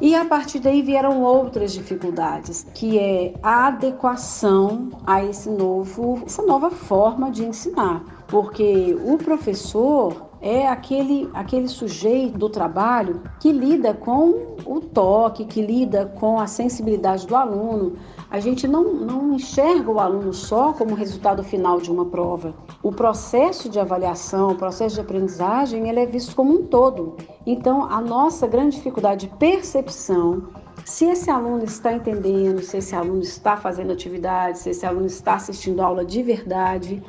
E 0.00 0.12
a 0.16 0.24
partir 0.24 0.58
daí 0.58 0.82
vieram 0.82 1.22
outras 1.22 1.72
dificuldades, 1.72 2.66
que 2.74 2.98
é 2.98 3.34
a 3.40 3.68
adequação 3.68 4.88
a 5.06 5.24
esse 5.24 5.48
novo, 5.48 6.20
essa 6.26 6.42
nova 6.42 6.68
forma 6.68 7.30
de 7.30 7.44
ensinar, 7.44 8.24
porque 8.26 8.98
o 9.04 9.16
professor 9.18 10.33
é 10.44 10.68
aquele, 10.68 11.30
aquele 11.32 11.66
sujeito 11.66 12.36
do 12.36 12.50
trabalho 12.50 13.22
que 13.40 13.50
lida 13.50 13.94
com 13.94 14.56
o 14.66 14.78
toque, 14.78 15.46
que 15.46 15.62
lida 15.62 16.04
com 16.20 16.38
a 16.38 16.46
sensibilidade 16.46 17.26
do 17.26 17.34
aluno. 17.34 17.96
A 18.30 18.38
gente 18.38 18.68
não, 18.68 18.92
não 18.92 19.32
enxerga 19.32 19.90
o 19.90 19.98
aluno 19.98 20.34
só 20.34 20.74
como 20.74 20.94
resultado 20.94 21.42
final 21.42 21.80
de 21.80 21.90
uma 21.90 22.04
prova. 22.04 22.52
O 22.82 22.92
processo 22.92 23.70
de 23.70 23.80
avaliação, 23.80 24.50
o 24.50 24.54
processo 24.54 24.96
de 24.96 25.00
aprendizagem, 25.00 25.88
ele 25.88 26.00
é 26.00 26.04
visto 26.04 26.36
como 26.36 26.52
um 26.52 26.62
todo. 26.64 27.16
Então, 27.46 27.90
a 27.90 28.02
nossa 28.02 28.46
grande 28.46 28.76
dificuldade 28.76 29.26
de 29.26 29.34
percepção 29.36 30.48
se 30.84 31.06
esse 31.06 31.30
aluno 31.30 31.64
está 31.64 31.94
entendendo, 31.94 32.60
se 32.60 32.76
esse 32.76 32.94
aluno 32.94 33.22
está 33.22 33.56
fazendo 33.56 33.92
atividade, 33.92 34.58
se 34.58 34.68
esse 34.68 34.84
aluno 34.84 35.06
está 35.06 35.36
assistindo 35.36 35.80
aula 35.80 36.04
de 36.04 36.22
verdade, 36.22 37.02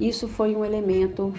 isso 0.00 0.26
foi 0.26 0.56
um 0.56 0.64
elemento 0.64 1.34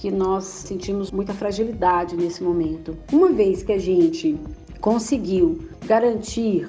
que 0.00 0.10
nós 0.10 0.44
sentimos 0.44 1.10
muita 1.10 1.34
fragilidade 1.34 2.16
nesse 2.16 2.42
momento. 2.42 2.96
Uma 3.12 3.28
vez 3.28 3.62
que 3.62 3.70
a 3.70 3.78
gente 3.78 4.40
conseguiu 4.80 5.68
garantir 5.84 6.66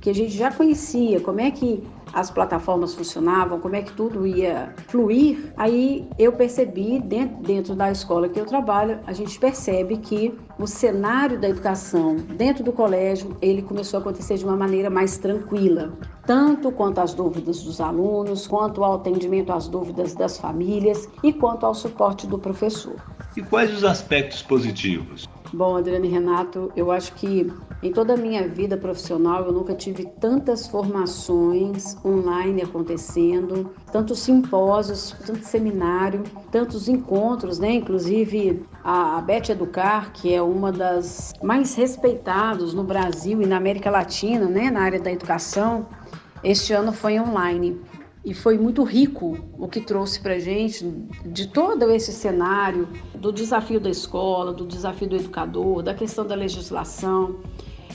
que 0.00 0.10
a 0.10 0.12
gente 0.12 0.36
já 0.36 0.50
conhecia 0.50 1.20
como 1.20 1.40
é 1.40 1.52
que 1.52 1.84
as 2.12 2.30
plataformas 2.30 2.92
funcionavam, 2.92 3.60
como 3.60 3.76
é 3.76 3.82
que 3.82 3.92
tudo 3.92 4.26
ia 4.26 4.74
fluir, 4.88 5.52
aí 5.56 6.08
eu 6.18 6.32
percebi 6.32 6.98
dentro, 6.98 7.42
dentro 7.42 7.74
da 7.76 7.92
escola 7.92 8.28
que 8.28 8.38
eu 8.38 8.44
trabalho, 8.44 8.98
a 9.06 9.12
gente 9.12 9.38
percebe 9.38 9.96
que 9.98 10.36
o 10.58 10.66
cenário 10.66 11.40
da 11.40 11.48
educação 11.48 12.16
dentro 12.16 12.64
do 12.64 12.72
colégio, 12.72 13.36
ele 13.40 13.62
começou 13.62 13.98
a 13.98 14.00
acontecer 14.00 14.36
de 14.36 14.44
uma 14.44 14.56
maneira 14.56 14.90
mais 14.90 15.16
tranquila, 15.16 15.96
tanto 16.26 16.72
quanto 16.72 17.00
às 17.00 17.14
dúvidas 17.14 17.62
dos 17.62 17.80
alunos, 17.80 18.46
quanto 18.46 18.82
ao 18.82 18.94
atendimento 18.94 19.52
às 19.52 19.68
dúvidas 19.68 20.14
das 20.14 20.38
famílias 20.38 21.08
e 21.22 21.32
quanto 21.32 21.66
ao 21.66 21.74
suporte 21.74 22.26
do 22.26 22.38
professor. 22.38 22.96
E 23.36 23.42
quais 23.42 23.72
os 23.72 23.84
aspectos 23.84 24.42
positivos? 24.42 25.28
Bom, 25.52 25.76
Adriane 25.76 26.08
Renato, 26.08 26.72
eu 26.74 26.90
acho 26.90 27.14
que 27.14 27.52
em 27.80 27.92
toda 27.92 28.14
a 28.14 28.16
minha 28.16 28.48
vida 28.48 28.76
profissional 28.76 29.44
eu 29.44 29.52
nunca 29.52 29.72
tive 29.72 30.04
tantas 30.20 30.66
formações 30.66 31.96
online 32.04 32.62
acontecendo, 32.62 33.70
tantos 33.92 34.18
simpósios, 34.18 35.14
tanto 35.24 35.44
seminário, 35.44 36.24
tantos 36.50 36.88
encontros, 36.88 37.60
né? 37.60 37.72
Inclusive 37.72 38.64
a 38.82 39.20
Beth 39.20 39.50
Educar, 39.50 40.12
que 40.12 40.34
é 40.34 40.42
uma 40.42 40.72
das 40.72 41.32
mais 41.42 41.74
respeitadas 41.74 42.74
no 42.74 42.82
Brasil 42.82 43.40
e 43.40 43.46
na 43.46 43.56
América 43.56 43.90
Latina, 43.90 44.46
né, 44.46 44.70
na 44.70 44.80
área 44.80 45.00
da 45.00 45.12
educação, 45.12 45.86
este 46.44 46.74
ano 46.74 46.92
foi 46.92 47.18
online 47.18 47.80
e 48.24 48.34
foi 48.34 48.58
muito 48.58 48.82
rico 48.82 49.36
o 49.58 49.66
que 49.66 49.80
trouxe 49.80 50.20
para 50.20 50.38
gente 50.38 50.84
de 51.24 51.48
todo 51.48 51.90
esse 51.90 52.12
cenário 52.12 52.88
do 53.14 53.32
desafio 53.32 53.80
da 53.80 53.90
escola, 53.90 54.52
do 54.52 54.66
desafio 54.66 55.08
do 55.08 55.16
educador, 55.16 55.82
da 55.82 55.94
questão 55.94 56.26
da 56.26 56.34
legislação. 56.34 57.36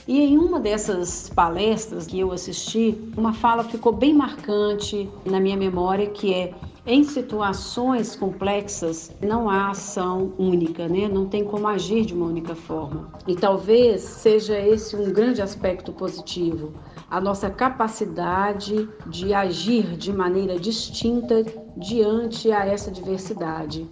E 0.07 0.19
em 0.19 0.37
uma 0.37 0.59
dessas 0.59 1.29
palestras 1.29 2.07
que 2.07 2.19
eu 2.19 2.31
assisti, 2.31 2.97
uma 3.15 3.33
fala 3.33 3.63
ficou 3.63 3.91
bem 3.91 4.13
marcante 4.13 5.07
na 5.25 5.39
minha 5.39 5.55
memória, 5.57 6.07
que 6.07 6.33
é 6.33 6.53
em 6.85 7.03
situações 7.03 8.15
complexas 8.15 9.11
não 9.21 9.49
há 9.49 9.69
ação 9.69 10.33
única, 10.37 10.87
né? 10.87 11.07
Não 11.07 11.27
tem 11.27 11.43
como 11.43 11.67
agir 11.67 12.05
de 12.05 12.13
uma 12.13 12.25
única 12.25 12.55
forma. 12.55 13.11
E 13.27 13.35
talvez 13.35 14.01
seja 14.01 14.57
esse 14.57 14.95
um 14.95 15.11
grande 15.11 15.41
aspecto 15.41 15.91
positivo 15.91 16.73
a 17.09 17.19
nossa 17.19 17.49
capacidade 17.49 18.87
de 19.07 19.33
agir 19.33 19.97
de 19.97 20.13
maneira 20.13 20.59
distinta 20.59 21.43
diante 21.75 22.51
a 22.51 22.65
essa 22.65 22.91
diversidade. 22.91 23.89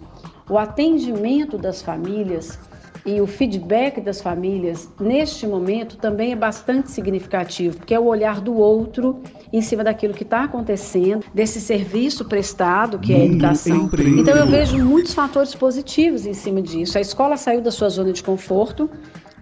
O 0.48 0.56
atendimento 0.56 1.58
das 1.58 1.82
famílias 1.82 2.58
e 3.04 3.20
o 3.20 3.26
feedback 3.26 4.00
das 4.00 4.20
famílias 4.20 4.88
neste 5.00 5.46
momento 5.46 5.96
também 5.96 6.32
é 6.32 6.36
bastante 6.36 6.90
significativo, 6.90 7.76
porque 7.78 7.94
é 7.94 8.00
o 8.00 8.04
olhar 8.04 8.40
do 8.40 8.56
outro 8.56 9.20
em 9.52 9.62
cima 9.62 9.82
daquilo 9.82 10.14
que 10.14 10.22
está 10.22 10.44
acontecendo, 10.44 11.24
desse 11.32 11.60
serviço 11.60 12.24
prestado, 12.24 12.98
que 12.98 13.12
é 13.12 13.16
a 13.16 13.24
educação. 13.24 13.90
Então 14.18 14.36
eu 14.36 14.46
vejo 14.46 14.78
muitos 14.78 15.14
fatores 15.14 15.54
positivos 15.54 16.26
em 16.26 16.34
cima 16.34 16.60
disso. 16.60 16.98
A 16.98 17.00
escola 17.00 17.36
saiu 17.36 17.60
da 17.60 17.70
sua 17.70 17.88
zona 17.88 18.12
de 18.12 18.22
conforto, 18.22 18.90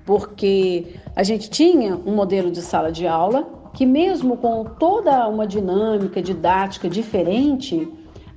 porque 0.04 0.94
a 1.14 1.22
gente 1.22 1.50
tinha 1.50 1.96
um 2.06 2.14
modelo 2.14 2.50
de 2.50 2.62
sala 2.62 2.92
de 2.92 3.06
aula 3.06 3.48
que, 3.74 3.84
mesmo 3.84 4.36
com 4.36 4.64
toda 4.64 5.26
uma 5.28 5.46
dinâmica 5.46 6.22
didática 6.22 6.88
diferente, 6.88 7.88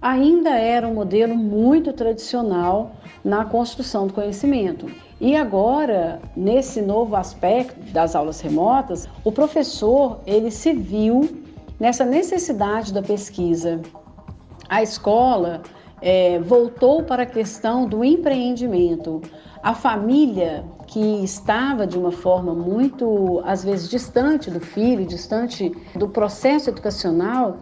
ainda 0.01 0.51
era 0.51 0.87
um 0.87 0.93
modelo 0.93 1.35
muito 1.35 1.93
tradicional 1.93 2.95
na 3.23 3.45
construção 3.45 4.07
do 4.07 4.13
conhecimento. 4.13 4.87
E 5.21 5.35
agora, 5.35 6.21
nesse 6.35 6.81
novo 6.81 7.15
aspecto 7.15 7.79
das 7.91 8.15
aulas 8.15 8.39
remotas, 8.39 9.07
o 9.23 9.31
professor 9.31 10.19
ele 10.25 10.49
se 10.49 10.71
viu 10.73 11.43
nessa 11.79 12.05
necessidade 12.05 12.93
da 12.93 13.01
pesquisa, 13.01 13.81
a 14.69 14.83
escola 14.83 15.61
é, 16.01 16.39
voltou 16.39 17.03
para 17.03 17.23
a 17.23 17.25
questão 17.25 17.85
do 17.85 18.03
empreendimento. 18.03 19.21
A 19.61 19.73
família 19.73 20.63
que 20.87 21.23
estava 21.23 21.85
de 21.85 21.97
uma 21.97 22.11
forma 22.11 22.53
muito, 22.53 23.41
às 23.45 23.63
vezes, 23.63 23.89
distante 23.89 24.49
do 24.49 24.59
filho, 24.59 25.05
distante 25.05 25.71
do 25.95 26.07
processo 26.07 26.69
educacional, 26.69 27.57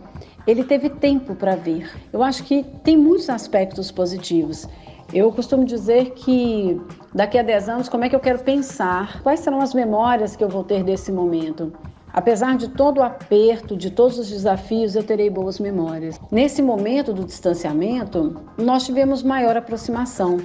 ele 0.46 0.64
teve 0.64 0.90
tempo 0.90 1.34
para 1.34 1.56
ver. 1.56 1.90
Eu 2.14 2.22
acho 2.22 2.44
que 2.44 2.64
tem 2.84 2.96
muitos 2.96 3.30
aspectos 3.30 3.92
positivos. 3.92 4.68
Eu 5.14 5.32
costumo 5.32 5.64
dizer 5.64 6.12
que 6.12 6.82
daqui 7.14 7.38
a 7.38 7.44
10 7.44 7.70
anos, 7.70 7.90
como 7.90 8.04
é 8.04 8.10
que 8.10 8.16
eu 8.16 8.20
quero 8.20 8.40
pensar? 8.40 9.22
Quais 9.24 9.40
serão 9.40 9.62
as 9.62 9.74
memórias 9.74 10.36
que 10.36 10.44
eu 10.44 10.50
vou 10.50 10.66
ter 10.66 10.84
desse 10.84 11.14
momento? 11.14 11.72
Apesar 12.12 12.58
de 12.58 12.70
todo 12.70 12.98
o 12.98 13.04
aperto, 13.04 13.78
de 13.78 13.90
todos 13.90 14.20
os 14.20 14.30
desafios, 14.30 14.96
eu 14.96 15.04
terei 15.04 15.30
boas 15.30 15.60
memórias. 15.60 16.20
Nesse 16.30 16.62
momento 16.62 17.14
do 17.14 17.24
distanciamento, 17.24 18.36
nós 18.58 18.86
tivemos 18.86 19.24
maior 19.24 19.56
aproximação. 19.56 20.38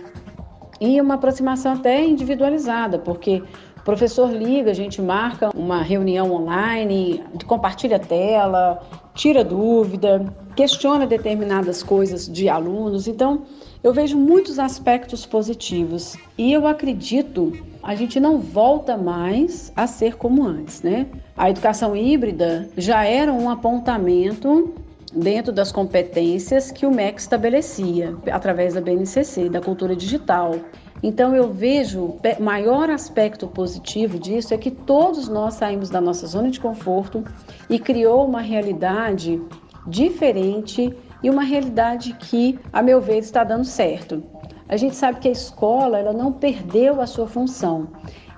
E 0.81 1.01
uma 1.01 1.15
aproximação 1.15 1.73
até 1.73 2.05
individualizada, 2.05 2.99
porque 2.99 3.43
o 3.79 3.85
professor 3.85 4.31
liga, 4.31 4.71
a 4.71 4.75
gente 4.75 5.03
marca 5.03 5.51
uma 5.57 5.83
reunião 5.83 6.31
online, 6.33 7.25
compartilha 7.47 7.97
a 7.97 8.01
tela, 8.01 8.81
tira 9.13 9.43
dúvida, 9.43 10.25
questiona 10.55 11.05
determinadas 11.05 11.83
coisas 11.83 12.29
de 12.29 12.49
alunos. 12.49 13.09
Então, 13.09 13.43
eu 13.83 13.93
vejo 13.93 14.17
muitos 14.17 14.59
aspectos 14.59 15.27
positivos 15.27 16.17
e 16.39 16.53
eu 16.53 16.67
acredito 16.67 17.53
a 17.83 17.97
gente 17.97 18.21
não 18.21 18.39
volta 18.39 18.97
mais 18.97 19.73
a 19.75 19.89
ser 19.89 20.17
como 20.17 20.47
antes, 20.47 20.83
né? 20.83 21.07
A 21.37 21.51
educação 21.51 21.97
híbrida 21.97 22.71
já 22.77 23.05
era 23.05 23.33
um 23.33 23.51
apontamento 23.51 24.73
dentro 25.13 25.53
das 25.53 25.73
competências 25.73 26.71
que 26.71 26.87
o 26.87 26.91
MEC 26.91 27.21
estabelecia 27.21 28.17
através 28.31 28.75
da 28.75 28.81
BNCC, 28.81 29.49
da 29.49 29.61
cultura 29.61 29.97
digital. 29.97 30.55
Então 31.03 31.35
eu 31.35 31.53
vejo 31.53 32.01
o 32.01 32.21
maior 32.41 32.89
aspecto 32.89 33.49
positivo 33.49 34.17
disso 34.19 34.55
é 34.55 34.57
que 34.57 34.71
todos 34.71 35.29
nós 35.29 35.55
saímos 35.55 35.91
da 35.91 36.01
nossa 36.01 36.27
zona 36.29 36.51
de 36.51 36.61
conforto 36.61 37.25
e 37.69 37.81
criou 37.81 38.25
uma 38.25 38.41
realidade 38.41 39.43
diferente 39.87 40.95
e 41.23 41.31
uma 41.31 41.43
realidade 41.43 42.13
que, 42.15 42.59
a 42.73 42.83
meu 42.83 43.01
ver, 43.01 43.19
está 43.19 43.45
dando 43.45 43.65
certo. 43.65 44.23
A 44.69 44.77
gente 44.77 44.97
sabe 44.97 45.21
que 45.21 45.29
a 45.29 45.33
escola 45.33 45.99
ela 45.99 46.13
não 46.13 46.33
perdeu 46.33 47.01
a 47.01 47.07
sua 47.07 47.27
função. 47.27 47.89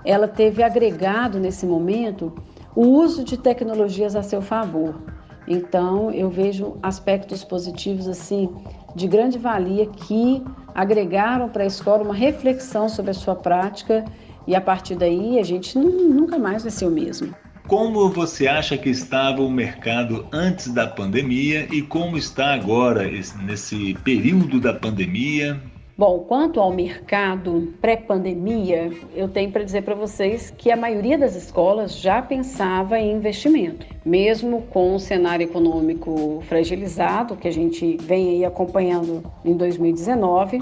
Ela 0.04 0.28
teve 0.28 0.62
agregado 0.62 1.38
nesse 1.38 1.64
momento 1.64 2.32
o 2.74 2.82
uso 2.82 3.24
de 3.24 3.36
tecnologias 3.36 4.16
a 4.16 4.22
seu 4.22 4.42
favor. 4.42 5.00
Então, 5.46 6.10
eu 6.10 6.28
vejo 6.28 6.76
aspectos 6.82 7.44
positivos 7.44 8.08
assim 8.08 8.50
de 8.94 9.06
grande 9.06 9.38
valia 9.38 9.86
que 9.86 10.42
agregaram 10.74 11.48
para 11.48 11.64
a 11.64 11.66
escola 11.66 12.02
uma 12.02 12.14
reflexão 12.14 12.88
sobre 12.88 13.10
a 13.10 13.14
sua 13.14 13.34
prática 13.34 14.04
e 14.46 14.54
a 14.54 14.60
partir 14.60 14.94
daí 14.94 15.38
a 15.38 15.42
gente 15.42 15.78
nunca 15.78 16.38
mais 16.38 16.62
vai 16.62 16.70
ser 16.70 16.86
o 16.86 16.90
mesmo. 16.90 17.34
Como 17.66 18.11
você 18.11 18.47
acha 18.47 18.76
que 18.76 18.90
estava 18.90 19.40
o 19.40 19.50
mercado 19.50 20.26
antes 20.30 20.68
da 20.68 20.87
pandemia 20.87 21.66
e 21.73 21.80
como 21.80 22.18
está 22.18 22.52
agora 22.52 23.04
nesse 23.42 23.94
período 24.04 24.61
da 24.61 24.75
pandemia? 24.75 25.59
Bom, 25.97 26.18
quanto 26.28 26.61
ao 26.61 26.71
mercado 26.71 27.73
pré-pandemia, 27.80 28.92
eu 29.14 29.28
tenho 29.28 29.50
para 29.50 29.64
dizer 29.64 29.83
para 29.83 29.94
vocês 29.94 30.50
que 30.50 30.71
a 30.71 30.76
maioria 30.76 31.16
das 31.16 31.35
escolas 31.37 31.97
já 31.97 32.21
pensava 32.21 32.99
em 32.99 33.12
investimento, 33.12 33.87
mesmo 34.04 34.62
com 34.68 34.94
o 34.94 35.00
cenário 35.00 35.44
econômico 35.44 36.42
fragilizado 36.47 37.35
que 37.35 37.49
a 37.49 37.52
gente 37.52 37.97
vem 37.97 38.28
aí 38.28 38.44
acompanhando 38.44 39.23
em 39.42 39.56
2019 39.56 40.61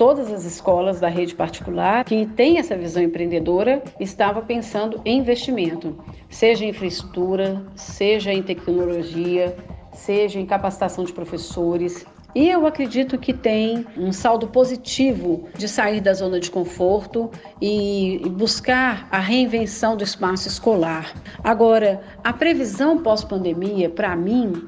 todas 0.00 0.32
as 0.32 0.46
escolas 0.46 0.98
da 0.98 1.08
rede 1.08 1.34
particular 1.34 2.06
que 2.06 2.24
têm 2.24 2.56
essa 2.56 2.74
visão 2.74 3.02
empreendedora 3.02 3.82
estavam 4.00 4.42
pensando 4.42 4.98
em 5.04 5.18
investimento, 5.18 5.94
seja 6.30 6.64
em 6.64 6.70
infraestrutura, 6.70 7.62
seja 7.76 8.32
em 8.32 8.42
tecnologia, 8.42 9.54
seja 9.92 10.40
em 10.40 10.46
capacitação 10.46 11.04
de 11.04 11.12
professores. 11.12 12.06
E 12.34 12.48
eu 12.48 12.66
acredito 12.66 13.18
que 13.18 13.34
tem 13.34 13.84
um 13.94 14.10
saldo 14.10 14.46
positivo 14.46 15.46
de 15.54 15.68
sair 15.68 16.00
da 16.00 16.14
zona 16.14 16.40
de 16.40 16.50
conforto 16.50 17.30
e 17.60 18.22
buscar 18.30 19.06
a 19.10 19.18
reinvenção 19.18 19.98
do 19.98 20.04
espaço 20.04 20.48
escolar. 20.48 21.12
Agora, 21.44 22.00
a 22.24 22.32
previsão 22.32 23.02
pós-pandemia, 23.02 23.90
para 23.90 24.16
mim, 24.16 24.66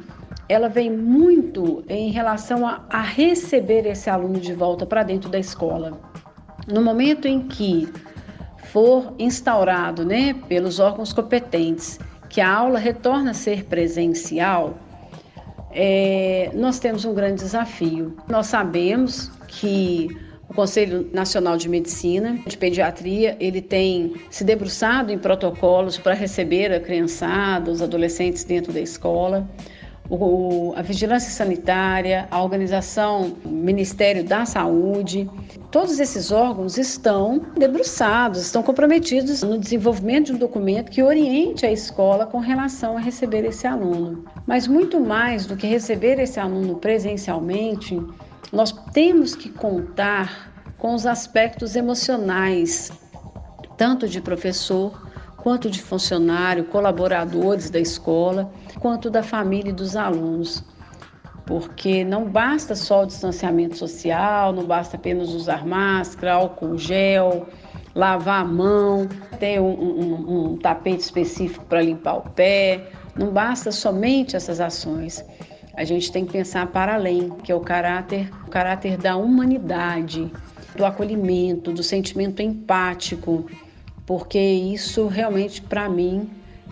ela 0.52 0.68
vem 0.68 0.90
muito 0.90 1.83
em 1.88 2.11
relação 2.11 2.66
a, 2.66 2.85
a 2.90 3.00
receber 3.00 3.87
esse 3.87 4.11
aluno 4.11 4.38
de 4.38 4.53
volta 4.53 4.85
para 4.85 5.03
dentro 5.03 5.31
da 5.31 5.38
escola. 5.38 5.98
No 6.66 6.83
momento 6.83 7.27
em 7.27 7.40
que 7.48 7.88
for 8.64 9.14
instaurado 9.18 10.05
né, 10.05 10.35
pelos 10.48 10.79
órgãos 10.79 11.12
competentes 11.12 11.98
que 12.29 12.40
a 12.40 12.50
aula 12.50 12.79
retorna 12.79 13.31
a 13.31 13.35
ser 13.35 13.64
presencial, 13.64 14.79
é, 15.70 16.50
nós 16.55 16.79
temos 16.79 17.07
um 17.07 17.14
grande 17.14 17.42
desafio. 17.42 18.14
Nós 18.29 18.46
sabemos 18.46 19.31
que 19.48 20.09
o 20.50 20.55
Conselho 20.55 21.09
Nacional 21.14 21.57
de 21.57 21.66
Medicina, 21.66 22.38
de 22.46 22.59
Pediatria, 22.59 23.38
ele 23.40 23.62
tem 23.62 24.14
se 24.29 24.44
debruçado 24.44 25.11
em 25.11 25.18
protocolos 25.18 25.96
para 25.96 26.12
receber 26.12 26.70
a 26.72 26.79
criançada, 26.79 27.70
os 27.70 27.81
adolescentes 27.81 28.44
dentro 28.44 28.70
da 28.70 28.81
escola 28.81 29.48
o, 30.14 30.75
a 30.77 30.83
Vigilância 30.83 31.31
Sanitária, 31.31 32.29
a 32.31 32.42
organização 32.42 33.35
Ministério 33.44 34.22
da 34.22 34.44
Saúde, 34.44 35.31
todos 35.70 35.98
esses 35.98 36.31
órgãos 36.31 36.77
estão 36.77 37.40
debruçados, 37.57 38.42
estão 38.42 38.62
comprometidos 38.62 39.42
no 39.42 39.59
desenvolvimento 39.59 40.27
de 40.27 40.33
um 40.33 40.38
documento 40.38 40.90
que 40.90 41.03
oriente 41.03 41.64
a 41.64 41.72
escola 41.72 42.27
com 42.27 42.40
relação 42.40 42.98
a 42.98 43.01
receber 43.01 43.44
esse 43.46 43.66
aluno. 43.66 44.25
Mas 44.46 44.68
muito 44.68 45.01
mais 45.01 45.46
do 45.46 45.57
que 45.57 45.66
receber 45.66 46.18
esse 46.18 46.38
aluno 46.38 46.77
presencialmente, 46.77 47.98
nós 48.53 48.70
temos 48.92 49.35
que 49.35 49.48
contar 49.48 50.53
com 50.77 50.94
os 50.94 51.07
aspectos 51.07 51.75
emocionais, 51.75 52.92
tanto 53.79 54.07
de 54.07 54.20
professor 54.20 55.12
quanto 55.42 55.68
de 55.68 55.83
funcionário, 55.83 56.66
colaboradores 56.66 57.68
da 57.68 57.81
escola, 57.81 58.52
quanto 58.78 59.11
da 59.11 59.24
família 59.24 59.70
e 59.70 59.72
dos 59.72 59.96
alunos. 59.96 60.62
Porque 61.44 62.05
não 62.05 62.26
basta 62.26 62.76
só 62.76 63.02
o 63.02 63.07
distanciamento 63.07 63.76
social, 63.76 64.52
não 64.52 64.64
basta 64.64 64.96
apenas 64.96 65.31
usar 65.31 65.66
máscara, 65.66 66.35
álcool 66.35 66.78
gel, 66.78 67.48
lavar 67.92 68.42
a 68.42 68.44
mão, 68.44 69.09
ter 69.40 69.61
um, 69.61 69.72
um, 69.72 70.52
um 70.52 70.57
tapete 70.59 71.00
específico 71.00 71.64
para 71.64 71.83
limpar 71.83 72.18
o 72.18 72.31
pé. 72.31 72.92
Não 73.16 73.33
basta 73.33 73.72
somente 73.72 74.37
essas 74.37 74.61
ações. 74.61 75.24
A 75.74 75.83
gente 75.83 76.12
tem 76.12 76.24
que 76.24 76.33
pensar 76.33 76.68
para 76.68 76.94
além, 76.94 77.31
que 77.42 77.50
é 77.50 77.55
o 77.55 77.61
caráter, 77.61 78.31
o 78.46 78.50
caráter 78.50 78.96
da 78.96 79.16
humanidade, 79.16 80.31
do 80.76 80.85
acolhimento, 80.85 81.72
do 81.72 81.83
sentimento 81.83 82.40
empático, 82.40 83.44
porque 84.07 84.38
isso 84.38 85.07
realmente 85.07 85.62
para 85.62 85.88
mim 85.88 86.29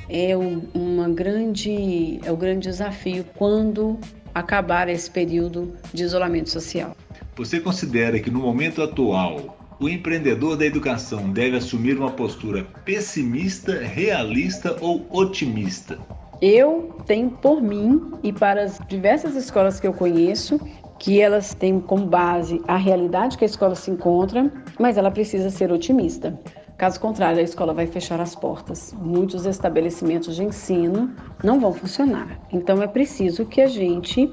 é 0.09 0.37
uma 0.37 1.09
grande 1.09 2.21
é 2.25 2.33
o 2.33 2.37
grande 2.37 2.69
desafio 2.69 3.25
quando 3.37 3.99
acabar 4.35 4.89
esse 4.89 5.11
período 5.11 5.75
de 5.93 6.03
isolamento 6.05 6.51
social. 6.51 6.97
Você 7.37 7.61
considera 7.61 8.19
que 8.19 8.31
no 8.31 8.41
momento 8.41 8.83
atual 8.83 9.57
o 9.79 9.89
empreendedor 9.89 10.57
da 10.57 10.67
educação 10.67 11.31
deve 11.31 11.57
assumir 11.57 11.97
uma 11.97 12.11
postura 12.11 12.65
pessimista, 12.85 13.79
realista 13.81 14.77
ou 14.81 15.07
otimista? 15.11 15.99
Eu 16.43 16.99
tenho 17.07 17.31
por 17.31 17.63
mim 17.63 18.13
e 18.23 18.33
para 18.33 18.63
as 18.63 18.81
diversas 18.89 19.35
escolas 19.37 19.81
que 19.81 19.87
eu 19.87 19.93
conheço 19.93 20.61
que 20.99 21.19
elas 21.19 21.55
têm 21.55 21.81
como 21.81 22.05
base 22.07 22.61
a 22.69 22.77
realidade 22.77 23.39
que 23.39 23.45
a 23.45 23.47
escola 23.47 23.75
se 23.75 23.91
encontra, 23.91 24.53
mas 24.79 24.99
ela 24.99 25.11
precisa 25.11 25.49
ser 25.49 25.73
otimista. 25.73 26.39
Caso 26.81 26.99
contrário, 26.99 27.41
a 27.41 27.43
escola 27.43 27.75
vai 27.75 27.87
fechar 27.87 28.23
as 28.23 28.35
portas. 28.35 28.95
Muitos 28.99 29.45
estabelecimentos 29.45 30.35
de 30.35 30.43
ensino 30.43 31.15
não 31.45 31.61
vão 31.61 31.75
funcionar. 31.75 32.41
Então 32.51 32.83
é 32.83 32.87
preciso 32.87 33.45
que 33.45 33.61
a 33.61 33.67
gente 33.67 34.33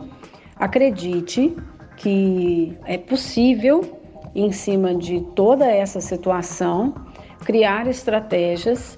acredite 0.56 1.54
que 1.98 2.78
é 2.86 2.98
possível, 2.98 4.00
em 4.34 4.50
cima 4.54 4.96
de 4.96 5.20
toda 5.36 5.68
essa 5.68 6.00
situação, 6.00 6.96
criar 7.44 7.86
estratégias 7.86 8.98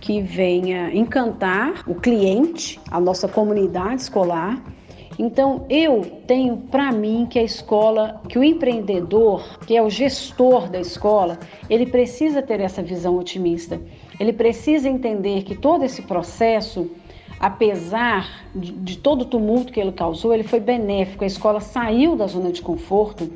que 0.00 0.20
venha 0.20 0.92
encantar 0.92 1.84
o 1.88 1.94
cliente, 1.94 2.80
a 2.90 2.98
nossa 2.98 3.28
comunidade 3.28 4.02
escolar 4.02 4.60
então, 5.18 5.66
eu 5.68 6.02
tenho 6.26 6.56
para 6.56 6.92
mim 6.92 7.26
que 7.28 7.38
a 7.38 7.42
escola, 7.42 8.20
que 8.28 8.38
o 8.38 8.44
empreendedor, 8.44 9.58
que 9.66 9.76
é 9.76 9.82
o 9.82 9.90
gestor 9.90 10.68
da 10.68 10.78
escola, 10.78 11.38
ele 11.68 11.86
precisa 11.86 12.40
ter 12.40 12.60
essa 12.60 12.82
visão 12.82 13.18
otimista. 13.18 13.80
Ele 14.20 14.32
precisa 14.32 14.88
entender 14.88 15.42
que 15.42 15.56
todo 15.56 15.84
esse 15.84 16.02
processo 16.02 16.88
apesar 17.40 18.44
de, 18.54 18.72
de 18.72 18.98
todo 18.98 19.22
o 19.22 19.24
tumulto 19.24 19.72
que 19.72 19.80
ele 19.80 19.92
causou, 19.92 20.34
ele 20.34 20.42
foi 20.42 20.60
benéfico. 20.60 21.24
A 21.24 21.26
escola 21.26 21.60
saiu 21.60 22.16
da 22.16 22.26
zona 22.26 22.50
de 22.50 22.60
conforto 22.60 23.30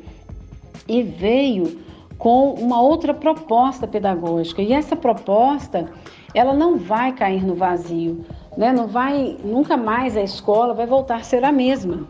e 0.87 1.01
veio 1.01 1.79
com 2.17 2.53
uma 2.53 2.81
outra 2.81 3.13
proposta 3.13 3.87
pedagógica. 3.87 4.61
E 4.61 4.73
essa 4.73 4.95
proposta, 4.95 5.89
ela 6.33 6.53
não 6.53 6.77
vai 6.77 7.13
cair 7.13 7.45
no 7.45 7.55
vazio, 7.55 8.25
né? 8.57 8.71
Não 8.71 8.87
vai, 8.87 9.37
nunca 9.43 9.77
mais 9.77 10.15
a 10.17 10.21
escola 10.21 10.73
vai 10.73 10.85
voltar 10.85 11.17
a 11.17 11.23
ser 11.23 11.43
a 11.43 11.51
mesma. 11.51 12.07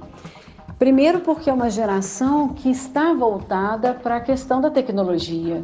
Primeiro 0.78 1.20
porque 1.22 1.50
é 1.50 1.54
uma 1.54 1.70
geração 1.70 2.50
que 2.50 2.70
está 2.70 3.14
voltada 3.14 3.94
para 3.94 4.18
a 4.18 4.22
questão 4.22 4.60
da 4.60 4.70
tecnologia. 4.70 5.64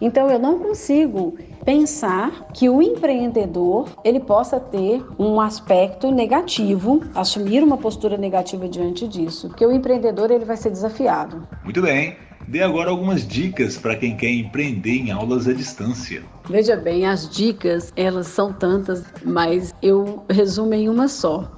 Então 0.00 0.30
eu 0.30 0.38
não 0.38 0.58
consigo 0.58 1.36
pensar 1.64 2.46
que 2.52 2.68
o 2.68 2.82
empreendedor 2.82 3.88
ele 4.04 4.20
possa 4.20 4.60
ter 4.60 5.04
um 5.18 5.40
aspecto 5.40 6.10
negativo, 6.10 7.02
assumir 7.14 7.62
uma 7.62 7.76
postura 7.76 8.16
negativa 8.16 8.68
diante 8.68 9.08
disso, 9.08 9.48
porque 9.48 9.64
o 9.64 9.72
empreendedor 9.72 10.30
ele 10.30 10.44
vai 10.44 10.56
ser 10.56 10.70
desafiado. 10.70 11.46
Muito 11.64 11.82
bem. 11.82 12.16
Dê 12.48 12.62
agora 12.62 12.90
algumas 12.90 13.26
dicas 13.26 13.76
para 13.76 13.96
quem 13.96 14.16
quer 14.16 14.30
empreender 14.30 14.92
em 14.92 15.10
aulas 15.10 15.48
à 15.48 15.52
distância. 15.52 16.22
Veja 16.48 16.76
bem, 16.76 17.04
as 17.04 17.28
dicas, 17.28 17.92
elas 17.96 18.28
são 18.28 18.52
tantas, 18.52 19.02
mas 19.24 19.74
eu 19.82 20.24
resumo 20.30 20.72
em 20.72 20.88
uma 20.88 21.08
só. 21.08 21.50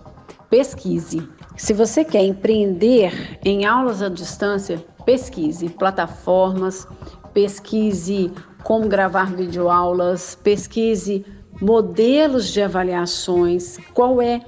Pesquise. 0.49 1.29
Se 1.59 1.75
você 1.75 2.05
quer 2.05 2.25
empreender 2.25 3.39
em 3.45 3.67
aulas 3.67 4.01
à 4.01 4.09
distância, 4.09 4.83
pesquise 5.05 5.69
plataformas, 5.69 6.87
pesquise 7.35 8.33
como 8.63 8.89
gravar 8.89 9.35
videoaulas, 9.35 10.39
pesquise 10.43 11.23
modelos 11.61 12.51
de 12.51 12.63
avaliações, 12.63 13.77
qual 13.93 14.23
é 14.23 14.41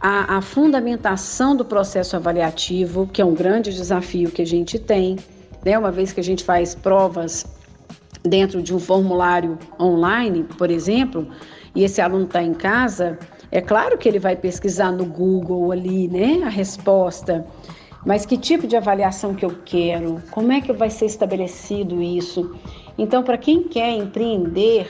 a, 0.00 0.38
a, 0.38 0.40
fundamentação 0.40 1.54
do 1.54 1.64
processo 1.64 2.16
avaliativo, 2.16 3.06
que 3.12 3.20
é 3.20 3.24
um 3.24 3.34
grande 3.34 3.74
desafio 3.74 4.30
que 4.30 4.40
a 4.40 4.46
gente 4.46 4.78
tem 4.78 5.16
né? 5.64 5.78
Uma 5.78 5.90
vez 5.90 6.12
que 6.12 6.20
a 6.20 6.24
gente 6.24 6.44
faz 6.44 6.74
provas 6.74 7.46
dentro 8.22 8.62
de 8.62 8.74
um 8.74 8.78
formulário 8.78 9.58
online, 9.80 10.44
por 10.44 10.70
exemplo, 10.70 11.26
e 11.74 11.84
esse 11.84 12.00
aluno 12.00 12.24
está 12.24 12.42
em 12.42 12.54
casa, 12.54 13.18
é 13.50 13.60
claro 13.60 13.98
que 13.98 14.08
ele 14.08 14.18
vai 14.18 14.36
pesquisar 14.36 14.92
no 14.92 15.04
Google 15.04 15.72
ali, 15.72 16.08
né, 16.08 16.42
a 16.44 16.48
resposta. 16.48 17.46
Mas 18.04 18.26
que 18.26 18.36
tipo 18.36 18.66
de 18.66 18.76
avaliação 18.76 19.34
que 19.34 19.44
eu 19.44 19.56
quero? 19.64 20.22
Como 20.30 20.50
é 20.52 20.60
que 20.60 20.72
vai 20.72 20.90
ser 20.90 21.06
estabelecido 21.06 22.02
isso? 22.02 22.56
Então, 22.98 23.22
para 23.22 23.38
quem 23.38 23.62
quer 23.62 23.90
empreender, 23.90 24.88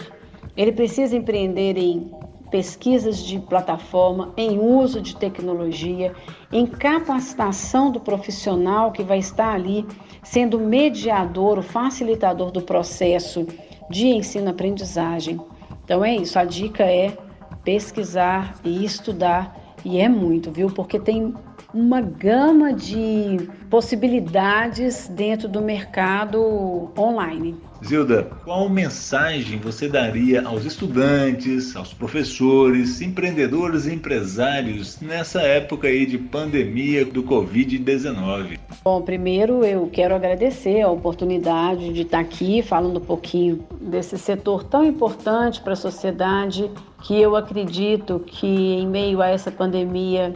ele 0.56 0.72
precisa 0.72 1.16
empreender 1.16 1.76
em 1.76 2.10
pesquisas 2.50 3.18
de 3.18 3.38
plataforma, 3.38 4.32
em 4.36 4.58
uso 4.58 5.00
de 5.00 5.16
tecnologia, 5.16 6.12
em 6.52 6.66
capacitação 6.66 7.90
do 7.90 7.98
profissional 7.98 8.92
que 8.92 9.02
vai 9.02 9.18
estar 9.18 9.54
ali 9.54 9.86
sendo 10.22 10.58
mediador, 10.58 11.58
o 11.58 11.62
facilitador 11.62 12.50
do 12.50 12.62
processo 12.62 13.46
de 13.90 14.06
ensino-aprendizagem. 14.08 15.40
Então 15.84 16.04
é 16.04 16.14
isso, 16.14 16.38
a 16.38 16.44
dica 16.44 16.84
é 16.84 17.16
pesquisar 17.64 18.54
e 18.64 18.84
estudar, 18.84 19.56
e 19.84 19.98
é 19.98 20.08
muito, 20.08 20.50
viu? 20.50 20.68
Porque 20.68 20.98
tem 20.98 21.34
uma 21.74 22.00
gama 22.00 22.72
de 22.72 23.48
possibilidades 23.70 25.08
dentro 25.08 25.48
do 25.48 25.60
mercado 25.60 26.90
online. 26.96 27.56
Zilda, 27.84 28.30
qual 28.44 28.68
mensagem 28.68 29.58
você 29.58 29.88
daria 29.88 30.42
aos 30.46 30.64
estudantes, 30.64 31.74
aos 31.74 31.92
professores, 31.92 33.00
empreendedores 33.00 33.86
e 33.86 33.94
empresários 33.94 35.00
nessa 35.00 35.42
época 35.42 35.88
aí 35.88 36.06
de 36.06 36.16
pandemia 36.16 37.04
do 37.04 37.24
Covid-19? 37.24 38.58
Bom, 38.84 39.02
primeiro 39.02 39.64
eu 39.64 39.88
quero 39.92 40.14
agradecer 40.14 40.80
a 40.80 40.90
oportunidade 40.90 41.92
de 41.92 42.02
estar 42.02 42.20
aqui 42.20 42.62
falando 42.62 42.98
um 42.98 43.04
pouquinho 43.04 43.66
desse 43.80 44.16
setor 44.16 44.62
tão 44.62 44.84
importante 44.84 45.60
para 45.60 45.72
a 45.72 45.76
sociedade 45.76 46.70
que 47.02 47.20
eu 47.20 47.34
acredito 47.34 48.20
que 48.20 48.46
em 48.46 48.86
meio 48.86 49.20
a 49.20 49.28
essa 49.28 49.50
pandemia 49.50 50.32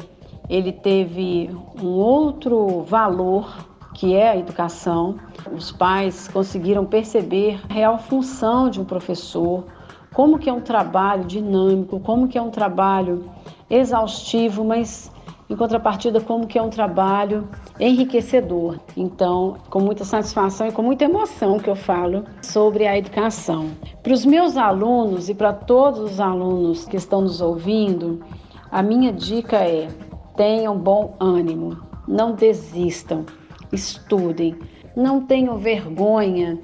ele 0.48 0.72
teve 0.72 1.48
um 1.80 1.86
outro 1.86 2.82
valor 2.82 3.75
que 3.96 4.14
é 4.14 4.28
a 4.28 4.36
educação. 4.36 5.16
Os 5.50 5.72
pais 5.72 6.28
conseguiram 6.28 6.84
perceber 6.84 7.58
a 7.68 7.72
real 7.72 7.98
função 7.98 8.68
de 8.68 8.78
um 8.78 8.84
professor, 8.84 9.64
como 10.12 10.38
que 10.38 10.50
é 10.50 10.52
um 10.52 10.60
trabalho 10.60 11.24
dinâmico, 11.24 11.98
como 12.00 12.28
que 12.28 12.36
é 12.36 12.42
um 12.42 12.50
trabalho 12.50 13.24
exaustivo, 13.70 14.64
mas 14.64 15.10
em 15.48 15.56
contrapartida 15.56 16.20
como 16.20 16.46
que 16.46 16.58
é 16.58 16.62
um 16.62 16.68
trabalho 16.68 17.48
enriquecedor. 17.80 18.78
Então, 18.94 19.56
com 19.70 19.80
muita 19.80 20.04
satisfação 20.04 20.66
e 20.66 20.72
com 20.72 20.82
muita 20.82 21.04
emoção 21.04 21.58
que 21.58 21.70
eu 21.70 21.76
falo 21.76 22.24
sobre 22.42 22.86
a 22.86 22.98
educação. 22.98 23.70
Para 24.02 24.12
os 24.12 24.26
meus 24.26 24.58
alunos 24.58 25.30
e 25.30 25.34
para 25.34 25.54
todos 25.54 26.00
os 26.00 26.20
alunos 26.20 26.84
que 26.84 26.96
estão 26.96 27.22
nos 27.22 27.40
ouvindo, 27.40 28.22
a 28.70 28.82
minha 28.82 29.10
dica 29.10 29.56
é: 29.56 29.88
tenham 30.36 30.76
bom 30.76 31.14
ânimo, 31.18 31.78
não 32.06 32.32
desistam, 32.32 33.24
estudem, 33.72 34.56
não 34.94 35.24
tenham 35.24 35.58
vergonha 35.58 36.58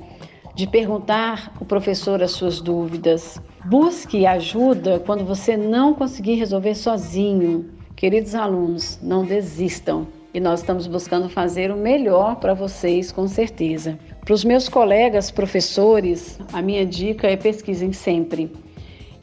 de 0.54 0.66
perguntar 0.66 1.52
ao 1.58 1.66
professor 1.66 2.22
as 2.22 2.32
suas 2.32 2.60
dúvidas. 2.60 3.40
Busque 3.64 4.26
ajuda 4.26 5.00
quando 5.00 5.24
você 5.24 5.56
não 5.56 5.94
conseguir 5.94 6.34
resolver 6.34 6.74
sozinho. 6.74 7.70
Queridos 7.96 8.34
alunos, 8.34 8.98
não 9.02 9.24
desistam. 9.24 10.06
E 10.34 10.40
nós 10.40 10.60
estamos 10.60 10.86
buscando 10.86 11.28
fazer 11.28 11.70
o 11.70 11.76
melhor 11.76 12.36
para 12.36 12.54
vocês, 12.54 13.12
com 13.12 13.28
certeza. 13.28 13.98
Para 14.24 14.32
os 14.32 14.44
meus 14.44 14.68
colegas 14.68 15.30
professores, 15.30 16.38
a 16.52 16.62
minha 16.62 16.86
dica 16.86 17.26
é 17.26 17.36
pesquisem 17.36 17.92
sempre 17.92 18.50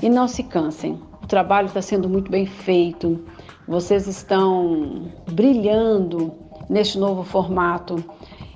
e 0.01 0.07
não 0.07 0.27
se 0.27 0.43
cansem. 0.43 0.99
O 1.23 1.27
trabalho 1.27 1.67
está 1.67 1.81
sendo 1.81 2.07
muito 2.07 2.29
bem 2.31 2.45
feito. 2.45 3.19
Vocês 3.67 4.07
estão 4.07 5.11
brilhando 5.31 6.33
neste 6.69 6.97
novo 6.97 7.23
formato. 7.23 8.03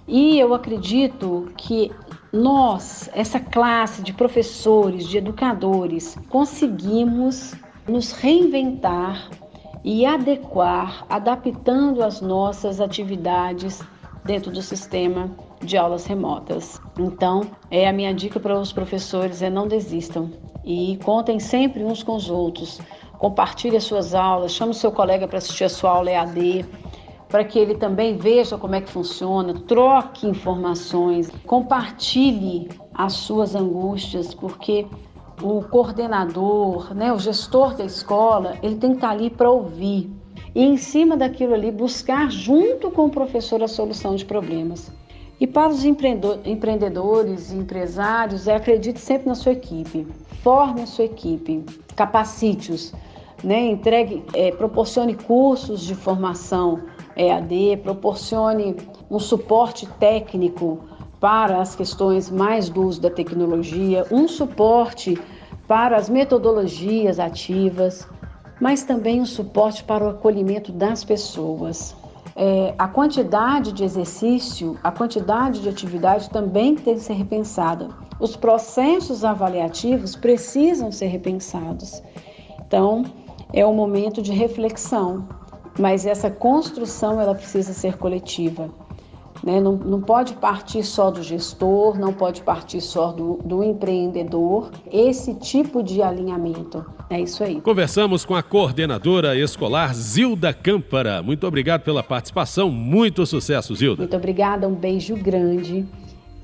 E 0.07 0.37
eu 0.37 0.53
acredito 0.53 1.51
que 1.57 1.91
nós, 2.31 3.09
essa 3.13 3.39
classe 3.39 4.01
de 4.01 4.13
professores, 4.13 5.07
de 5.07 5.17
educadores, 5.17 6.17
conseguimos 6.29 7.53
nos 7.87 8.11
reinventar 8.11 9.29
e 9.83 10.05
adequar, 10.05 11.05
adaptando 11.09 12.03
as 12.03 12.21
nossas 12.21 12.79
atividades 12.79 13.81
dentro 14.23 14.51
do 14.51 14.61
sistema 14.61 15.29
de 15.61 15.77
aulas 15.77 16.05
remotas. 16.05 16.79
Então, 16.97 17.41
é 17.69 17.87
a 17.87 17.93
minha 17.93 18.13
dica 18.13 18.39
para 18.39 18.57
os 18.57 18.71
professores 18.71 19.41
é 19.41 19.49
não 19.49 19.67
desistam 19.67 20.31
e 20.63 20.97
contem 21.03 21.39
sempre 21.39 21.83
uns 21.83 22.03
com 22.03 22.15
os 22.15 22.29
outros 22.29 22.79
compartilhe 23.23 23.77
as 23.77 23.85
suas 23.85 24.13
aulas, 24.13 24.51
chame 24.51 24.71
o 24.71 24.73
seu 24.73 24.91
colega 24.91 25.25
para 25.29 25.37
assistir 25.37 25.63
a 25.63 25.69
sua 25.69 25.91
aula 25.91 26.11
EAD, 26.11 26.65
para 27.33 27.43
que 27.43 27.57
ele 27.57 27.73
também 27.73 28.15
veja 28.15 28.59
como 28.59 28.75
é 28.75 28.81
que 28.81 28.91
funciona, 28.91 29.55
troque 29.67 30.27
informações, 30.27 31.31
compartilhe 31.47 32.69
as 32.93 33.13
suas 33.13 33.55
angústias, 33.55 34.35
porque 34.35 34.85
o 35.41 35.63
coordenador, 35.63 36.93
né, 36.93 37.11
o 37.11 37.17
gestor 37.17 37.73
da 37.73 37.85
escola, 37.85 38.55
ele 38.61 38.75
tem 38.75 38.91
que 38.91 38.97
estar 38.97 39.09
ali 39.09 39.31
para 39.31 39.49
ouvir 39.49 40.11
e 40.53 40.63
em 40.63 40.77
cima 40.77 41.17
daquilo 41.17 41.55
ali 41.55 41.71
buscar 41.71 42.29
junto 42.29 42.91
com 42.91 43.07
o 43.07 43.09
professor 43.09 43.63
a 43.63 43.67
solução 43.67 44.15
de 44.15 44.25
problemas. 44.25 44.91
E 45.39 45.47
para 45.47 45.69
os 45.69 45.83
empreendedores 45.83 47.51
e 47.51 47.55
empresários, 47.55 48.47
é, 48.47 48.57
acredite 48.57 48.99
sempre 48.99 49.27
na 49.27 49.33
sua 49.33 49.53
equipe, 49.53 50.05
forme 50.43 50.83
a 50.83 50.85
sua 50.85 51.05
equipe, 51.05 51.65
capacite-os 51.95 52.93
né? 53.43 53.59
Entregue, 53.67 54.23
é, 54.33 54.51
proporcione 54.51 55.15
cursos 55.15 55.81
de 55.81 55.93
formação 55.93 56.81
EAD, 57.15 57.77
proporcione 57.83 58.75
um 59.09 59.19
suporte 59.19 59.85
técnico 59.99 60.79
para 61.19 61.61
as 61.61 61.75
questões 61.75 62.29
mais 62.29 62.69
do 62.69 62.83
uso 62.83 63.01
da 63.01 63.09
tecnologia, 63.09 64.05
um 64.11 64.27
suporte 64.27 65.17
para 65.67 65.95
as 65.95 66.09
metodologias 66.09 67.19
ativas, 67.19 68.07
mas 68.59 68.83
também 68.83 69.21
um 69.21 69.25
suporte 69.25 69.83
para 69.83 70.03
o 70.03 70.09
acolhimento 70.09 70.71
das 70.71 71.03
pessoas. 71.03 71.95
É, 72.35 72.73
a 72.77 72.87
quantidade 72.87 73.71
de 73.71 73.83
exercício, 73.83 74.77
a 74.83 74.91
quantidade 74.91 75.61
de 75.61 75.69
atividade 75.69 76.29
também 76.29 76.75
tem 76.75 76.95
que 76.95 77.01
ser 77.01 77.13
repensada. 77.13 77.89
Os 78.19 78.35
processos 78.35 79.23
avaliativos 79.23 80.15
precisam 80.15 80.91
ser 80.91 81.07
repensados. 81.07 82.01
Então, 82.65 83.03
é 83.53 83.65
um 83.65 83.73
momento 83.73 84.21
de 84.21 84.31
reflexão, 84.31 85.27
mas 85.77 86.05
essa 86.05 86.29
construção 86.29 87.19
ela 87.19 87.33
precisa 87.33 87.73
ser 87.73 87.97
coletiva. 87.97 88.69
Né? 89.43 89.59
Não, 89.59 89.73
não 89.73 90.01
pode 90.01 90.33
partir 90.35 90.83
só 90.83 91.11
do 91.11 91.21
gestor, 91.21 91.99
não 91.99 92.13
pode 92.13 92.41
partir 92.41 92.79
só 92.79 93.11
do, 93.11 93.39
do 93.43 93.61
empreendedor. 93.61 94.71
Esse 94.89 95.35
tipo 95.35 95.83
de 95.83 96.01
alinhamento. 96.01 96.85
É 97.09 97.19
isso 97.19 97.43
aí. 97.43 97.59
Conversamos 97.59 98.23
com 98.23 98.35
a 98.35 98.41
coordenadora 98.41 99.35
escolar 99.35 99.93
Zilda 99.93 100.53
Câmpara. 100.53 101.21
Muito 101.21 101.45
obrigado 101.45 101.81
pela 101.81 102.01
participação. 102.01 102.71
Muito 102.71 103.25
sucesso, 103.25 103.75
Zilda. 103.75 104.03
Muito 104.03 104.15
obrigada. 104.15 104.67
Um 104.67 104.73
beijo 104.73 105.15
grande. 105.15 105.85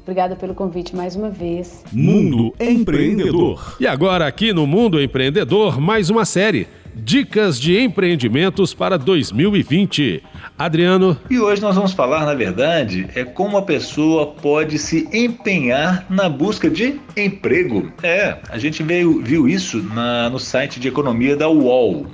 Obrigada 0.03 0.35
pelo 0.35 0.53
convite 0.55 0.95
mais 0.95 1.15
uma 1.15 1.29
vez. 1.29 1.83
Mundo 1.93 2.53
Empreendedor. 2.59 3.77
E 3.79 3.87
agora, 3.87 4.25
aqui 4.25 4.51
no 4.51 4.65
Mundo 4.65 5.01
Empreendedor, 5.01 5.79
mais 5.79 6.09
uma 6.09 6.25
série. 6.25 6.67
Dicas 7.03 7.59
de 7.59 7.79
empreendimentos 7.79 8.73
para 8.73 8.97
2020. 8.97 10.21
Adriano. 10.57 11.17
E 11.29 11.39
hoje 11.39 11.61
nós 11.61 11.75
vamos 11.75 11.93
falar, 11.93 12.25
na 12.25 12.33
verdade, 12.33 13.07
é 13.15 13.23
como 13.23 13.57
a 13.57 13.61
pessoa 13.61 14.27
pode 14.27 14.77
se 14.77 15.07
empenhar 15.13 16.05
na 16.09 16.27
busca 16.27 16.69
de 16.69 16.99
emprego. 17.15 17.91
É, 18.03 18.37
a 18.49 18.57
gente 18.57 18.83
veio, 18.83 19.21
viu 19.23 19.47
isso 19.47 19.81
na, 19.93 20.29
no 20.29 20.39
site 20.39 20.79
de 20.79 20.89
economia 20.89 21.37
da 21.37 21.47
UOL. 21.47 22.07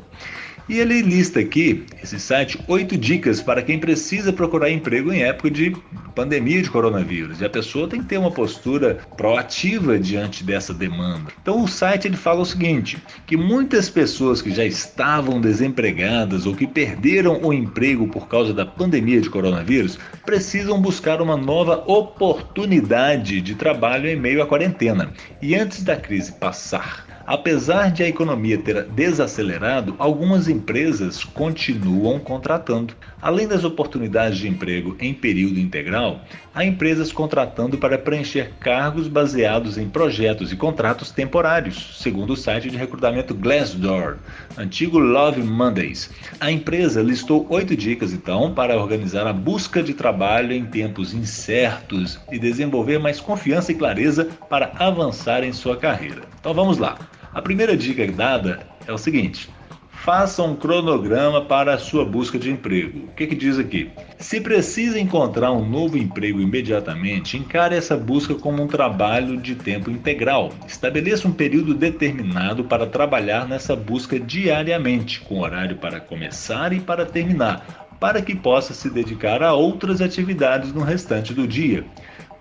E 0.67 0.80
ele 0.80 1.01
lista 1.01 1.39
aqui, 1.39 1.86
esse 2.01 2.19
site, 2.19 2.60
oito 2.67 2.97
dicas 2.97 3.39
para 3.39 3.62
quem 3.62 3.80
precisa 3.80 4.34
procurar 4.34 4.71
emprego 4.71 5.13
em 5.13 5.21
época 5.21 5.51
de 5.51 5.75
pandemia 6.15 6.62
de 6.62 6.71
coronavírus. 6.71 7.39
E 7.39 7.45
a 7.45 7.49
pessoa 7.49 7.88
tem 7.88 8.01
que 8.01 8.08
ter 8.08 8.17
uma 8.17 8.32
postura 8.32 8.97
proativa 9.15 9.99
diante 9.99 10.43
dessa 10.43 10.73
demanda. 10.73 11.32
Então 11.39 11.63
o 11.63 11.67
site 11.67 12.08
ele 12.08 12.17
fala 12.17 12.41
o 12.41 12.45
seguinte, 12.45 12.97
que 13.28 13.38
muitas 13.38 13.89
pessoas 13.89 14.41
que 14.41 14.49
já 14.49 14.65
estavam 14.65 15.39
desempregadas 15.39 16.47
ou 16.47 16.56
que 16.56 16.65
perderam 16.65 17.39
o 17.43 17.54
emprego 17.54 18.08
por 18.08 18.28
causa 18.28 18.54
da 18.54 18.65
pandemia 18.65 19.21
de 19.21 19.30
coronavírus 19.30 19.99
precisam 20.25 20.82
buscar 20.82 21.21
uma 21.21 21.38
nova 21.38 21.84
oportunidade 21.86 23.39
de 23.39 23.54
trabalho 23.54 24.10
em 24.10 24.15
meio 24.15 24.41
à 24.41 24.47
quarentena. 24.47 25.13
E 25.41 25.54
antes 25.54 25.84
da 25.84 25.95
crise 25.95 26.32
passar, 26.32 27.05
Apesar 27.28 27.92
de 27.92 28.04
a 28.04 28.08
economia 28.08 28.56
ter 28.56 28.84
desacelerado, 28.84 29.96
algumas 29.98 30.48
empresas 30.48 31.24
continuam 31.24 32.20
contratando. 32.20 32.94
Além 33.20 33.48
das 33.48 33.64
oportunidades 33.64 34.38
de 34.38 34.48
emprego 34.48 34.96
em 35.00 35.12
período 35.12 35.60
integral, 35.60 36.22
há 36.54 36.64
empresas 36.64 37.12
contratando 37.12 37.80
para 37.80 37.98
preencher 37.98 38.52
cargos 38.60 39.08
baseados 39.08 39.76
em 39.76 39.90
projetos 39.90 40.52
e 40.52 40.56
contratos 40.56 41.10
temporários, 41.10 42.00
segundo 42.00 42.34
o 42.34 42.38
site 42.38 42.70
de 42.70 42.78
recrutamento 42.78 43.34
Glassdoor, 43.34 44.18
antigo 44.56 45.00
Love 45.00 45.42
Mondays. 45.42 46.12
A 46.40 46.52
empresa 46.52 47.02
listou 47.02 47.48
oito 47.50 47.76
dicas, 47.76 48.14
então, 48.14 48.54
para 48.54 48.78
organizar 48.78 49.26
a 49.26 49.34
busca 49.34 49.82
de 49.82 49.96
trabalho 49.96 50.54
em 50.54 50.64
tempos 50.64 51.12
incertos 51.12 52.20
e 52.32 52.38
desenvolver 52.38 53.00
mais 53.00 53.20
confiança 53.20 53.72
e 53.72 53.76
clareza 53.76 54.30
para 54.48 54.74
avançar 54.78 55.44
em 55.44 55.52
sua 55.52 55.76
carreira. 55.76 56.35
Então 56.46 56.54
vamos 56.54 56.78
lá. 56.78 56.96
A 57.34 57.42
primeira 57.42 57.76
dica 57.76 58.06
dada 58.06 58.60
é 58.86 58.94
o 58.94 59.00
seguinte: 59.00 59.50
faça 59.90 60.44
um 60.44 60.56
cronograma 60.56 61.42
para 61.42 61.74
a 61.74 61.78
sua 61.80 62.06
busca 62.06 62.38
de 62.38 62.52
emprego. 62.52 63.06
O 63.06 63.16
que, 63.16 63.26
que 63.26 63.34
diz 63.34 63.58
aqui? 63.58 63.90
Se 64.20 64.40
precisa 64.40 65.00
encontrar 65.00 65.52
um 65.52 65.68
novo 65.68 65.98
emprego 65.98 66.40
imediatamente, 66.40 67.36
encare 67.36 67.76
essa 67.76 67.98
busca 67.98 68.36
como 68.36 68.62
um 68.62 68.68
trabalho 68.68 69.38
de 69.38 69.56
tempo 69.56 69.90
integral. 69.90 70.54
Estabeleça 70.68 71.28
um 71.28 71.32
período 71.32 71.74
determinado 71.74 72.64
para 72.66 72.86
trabalhar 72.86 73.48
nessa 73.48 73.76
busca 73.76 74.20
diariamente, 74.20 75.22
com 75.22 75.40
horário 75.40 75.78
para 75.78 76.00
começar 76.00 76.72
e 76.74 76.80
para 76.80 77.08
terminar, 77.08 77.88
para 78.00 78.22
que 78.22 78.36
possa 78.36 78.72
se 78.72 78.88
dedicar 78.88 79.42
a 79.42 79.56
outras 79.56 80.00
atividades 80.00 80.72
no 80.72 80.84
restante 80.84 81.34
do 81.34 81.48
dia. 81.48 81.84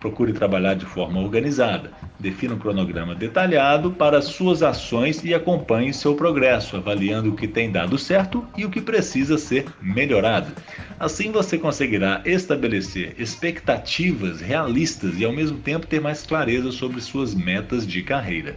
Procure 0.04 0.34
trabalhar 0.34 0.74
de 0.74 0.84
forma 0.84 1.18
organizada. 1.18 1.90
Defina 2.20 2.54
um 2.54 2.58
cronograma 2.58 3.14
detalhado 3.14 3.90
para 3.90 4.20
suas 4.20 4.62
ações 4.62 5.24
e 5.24 5.32
acompanhe 5.32 5.94
seu 5.94 6.14
progresso, 6.14 6.76
avaliando 6.76 7.30
o 7.30 7.34
que 7.34 7.48
tem 7.48 7.72
dado 7.72 7.96
certo 7.96 8.46
e 8.54 8.66
o 8.66 8.70
que 8.70 8.82
precisa 8.82 9.38
ser 9.38 9.64
melhorado. 9.80 10.52
Assim 11.00 11.32
você 11.32 11.56
conseguirá 11.56 12.20
estabelecer 12.26 13.14
expectativas 13.18 14.42
realistas 14.42 15.18
e 15.18 15.24
ao 15.24 15.32
mesmo 15.32 15.56
tempo 15.56 15.86
ter 15.86 16.02
mais 16.02 16.22
clareza 16.22 16.70
sobre 16.70 17.00
suas 17.00 17.34
metas 17.34 17.86
de 17.86 18.02
carreira. 18.02 18.56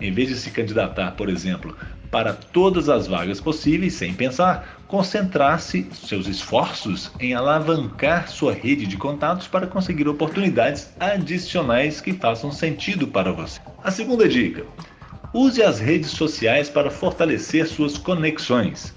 Em 0.00 0.10
vez 0.10 0.30
de 0.30 0.36
se 0.36 0.50
candidatar, 0.50 1.10
por 1.12 1.28
exemplo, 1.28 1.76
para 2.10 2.32
todas 2.32 2.88
as 2.88 3.06
vagas 3.06 3.40
possíveis 3.40 3.94
sem 3.94 4.14
pensar, 4.14 4.80
concentrar-se 4.86 5.86
seus 5.92 6.26
esforços 6.26 7.12
em 7.20 7.34
alavancar 7.34 8.28
sua 8.28 8.52
rede 8.52 8.86
de 8.86 8.96
contatos 8.96 9.46
para 9.46 9.66
conseguir 9.66 10.08
oportunidades 10.08 10.92
adicionais 10.98 12.00
que 12.00 12.12
façam 12.12 12.50
sentido 12.50 13.06
para 13.06 13.32
você. 13.32 13.60
A 13.82 13.90
segunda 13.90 14.28
dica: 14.28 14.64
use 15.32 15.62
as 15.62 15.78
redes 15.78 16.10
sociais 16.10 16.68
para 16.68 16.90
fortalecer 16.90 17.66
suas 17.66 17.98
conexões. 17.98 18.94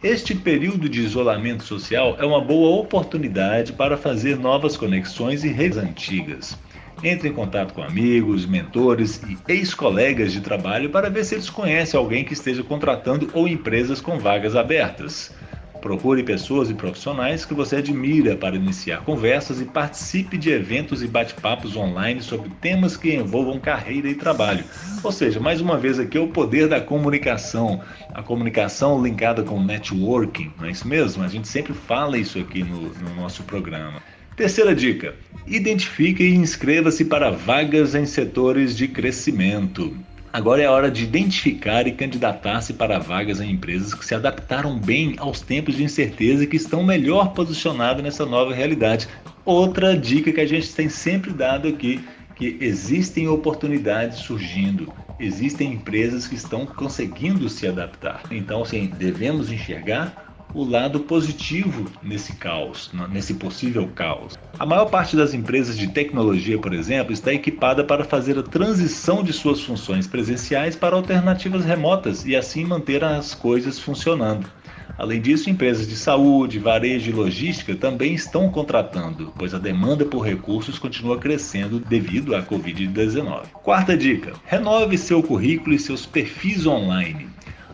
Este 0.00 0.32
período 0.32 0.88
de 0.88 1.00
isolamento 1.00 1.64
social 1.64 2.16
é 2.20 2.24
uma 2.24 2.40
boa 2.40 2.80
oportunidade 2.80 3.72
para 3.72 3.96
fazer 3.96 4.38
novas 4.38 4.76
conexões 4.76 5.42
e 5.42 5.48
redes 5.48 5.76
antigas. 5.76 6.56
Entre 7.02 7.28
em 7.28 7.32
contato 7.32 7.74
com 7.74 7.82
amigos, 7.82 8.44
mentores 8.44 9.22
e 9.28 9.38
ex-colegas 9.52 10.32
de 10.32 10.40
trabalho 10.40 10.90
para 10.90 11.08
ver 11.08 11.24
se 11.24 11.36
eles 11.36 11.48
conhecem 11.48 11.98
alguém 11.98 12.24
que 12.24 12.32
esteja 12.32 12.62
contratando 12.62 13.30
ou 13.32 13.46
empresas 13.46 14.00
com 14.00 14.18
vagas 14.18 14.56
abertas. 14.56 15.32
Procure 15.80 16.24
pessoas 16.24 16.70
e 16.70 16.74
profissionais 16.74 17.44
que 17.44 17.54
você 17.54 17.76
admira 17.76 18.36
para 18.36 18.56
iniciar 18.56 19.04
conversas 19.04 19.60
e 19.60 19.64
participe 19.64 20.36
de 20.36 20.50
eventos 20.50 21.04
e 21.04 21.06
bate-papos 21.06 21.76
online 21.76 22.20
sobre 22.20 22.50
temas 22.60 22.96
que 22.96 23.14
envolvam 23.14 23.60
carreira 23.60 24.08
e 24.08 24.14
trabalho. 24.16 24.64
Ou 25.04 25.12
seja, 25.12 25.38
mais 25.38 25.60
uma 25.60 25.78
vez 25.78 26.00
aqui 26.00 26.18
é 26.18 26.20
o 26.20 26.26
poder 26.26 26.66
da 26.66 26.80
comunicação, 26.80 27.80
a 28.12 28.24
comunicação 28.24 29.00
linkada 29.00 29.44
com 29.44 29.62
networking, 29.62 30.52
não 30.58 30.66
é 30.66 30.72
isso 30.72 30.88
mesmo? 30.88 31.22
A 31.22 31.28
gente 31.28 31.46
sempre 31.46 31.72
fala 31.72 32.18
isso 32.18 32.40
aqui 32.40 32.64
no, 32.64 32.92
no 32.94 33.14
nosso 33.14 33.44
programa. 33.44 34.02
Terceira 34.38 34.72
dica: 34.72 35.16
identifique 35.48 36.22
e 36.22 36.32
inscreva-se 36.32 37.04
para 37.04 37.28
vagas 37.28 37.96
em 37.96 38.06
setores 38.06 38.76
de 38.76 38.86
crescimento. 38.86 39.96
Agora 40.32 40.62
é 40.62 40.66
a 40.66 40.70
hora 40.70 40.88
de 40.92 41.02
identificar 41.02 41.88
e 41.88 41.92
candidatar-se 41.92 42.74
para 42.74 43.00
vagas 43.00 43.40
em 43.40 43.50
empresas 43.50 43.92
que 43.92 44.06
se 44.06 44.14
adaptaram 44.14 44.78
bem 44.78 45.16
aos 45.18 45.40
tempos 45.40 45.74
de 45.74 45.82
incerteza 45.82 46.44
e 46.44 46.46
que 46.46 46.54
estão 46.54 46.84
melhor 46.84 47.32
posicionadas 47.32 48.00
nessa 48.00 48.24
nova 48.24 48.54
realidade. 48.54 49.08
Outra 49.44 49.96
dica 49.98 50.30
que 50.30 50.40
a 50.40 50.46
gente 50.46 50.72
tem 50.72 50.88
sempre 50.88 51.32
dado 51.32 51.66
aqui, 51.66 52.00
que 52.36 52.58
existem 52.60 53.26
oportunidades 53.26 54.18
surgindo, 54.18 54.92
existem 55.18 55.72
empresas 55.72 56.28
que 56.28 56.36
estão 56.36 56.64
conseguindo 56.64 57.48
se 57.48 57.66
adaptar. 57.66 58.22
Então, 58.30 58.62
assim, 58.62 58.86
devemos 58.96 59.50
enxergar 59.50 60.27
o 60.54 60.64
lado 60.64 61.00
positivo 61.00 61.90
nesse 62.02 62.34
caos, 62.36 62.90
nesse 63.10 63.34
possível 63.34 63.88
caos. 63.94 64.38
A 64.58 64.66
maior 64.66 64.86
parte 64.86 65.16
das 65.16 65.34
empresas 65.34 65.76
de 65.76 65.88
tecnologia, 65.88 66.58
por 66.58 66.72
exemplo, 66.72 67.12
está 67.12 67.32
equipada 67.32 67.84
para 67.84 68.04
fazer 68.04 68.38
a 68.38 68.42
transição 68.42 69.22
de 69.22 69.32
suas 69.32 69.60
funções 69.60 70.06
presenciais 70.06 70.74
para 70.74 70.96
alternativas 70.96 71.64
remotas 71.64 72.24
e 72.24 72.34
assim 72.34 72.64
manter 72.64 73.04
as 73.04 73.34
coisas 73.34 73.78
funcionando. 73.78 74.50
Além 74.98 75.20
disso, 75.20 75.48
empresas 75.48 75.86
de 75.86 75.96
saúde, 75.96 76.58
varejo 76.58 77.10
e 77.10 77.14
logística 77.14 77.76
também 77.76 78.14
estão 78.14 78.50
contratando, 78.50 79.32
pois 79.38 79.54
a 79.54 79.58
demanda 79.58 80.04
por 80.04 80.26
recursos 80.26 80.76
continua 80.76 81.18
crescendo 81.18 81.78
devido 81.78 82.34
à 82.34 82.42
Covid-19. 82.42 83.42
Quarta 83.62 83.96
dica: 83.96 84.32
renove 84.44 84.98
seu 84.98 85.22
currículo 85.22 85.72
e 85.72 85.78
seus 85.78 86.04
perfis 86.04 86.66
online. 86.66 87.28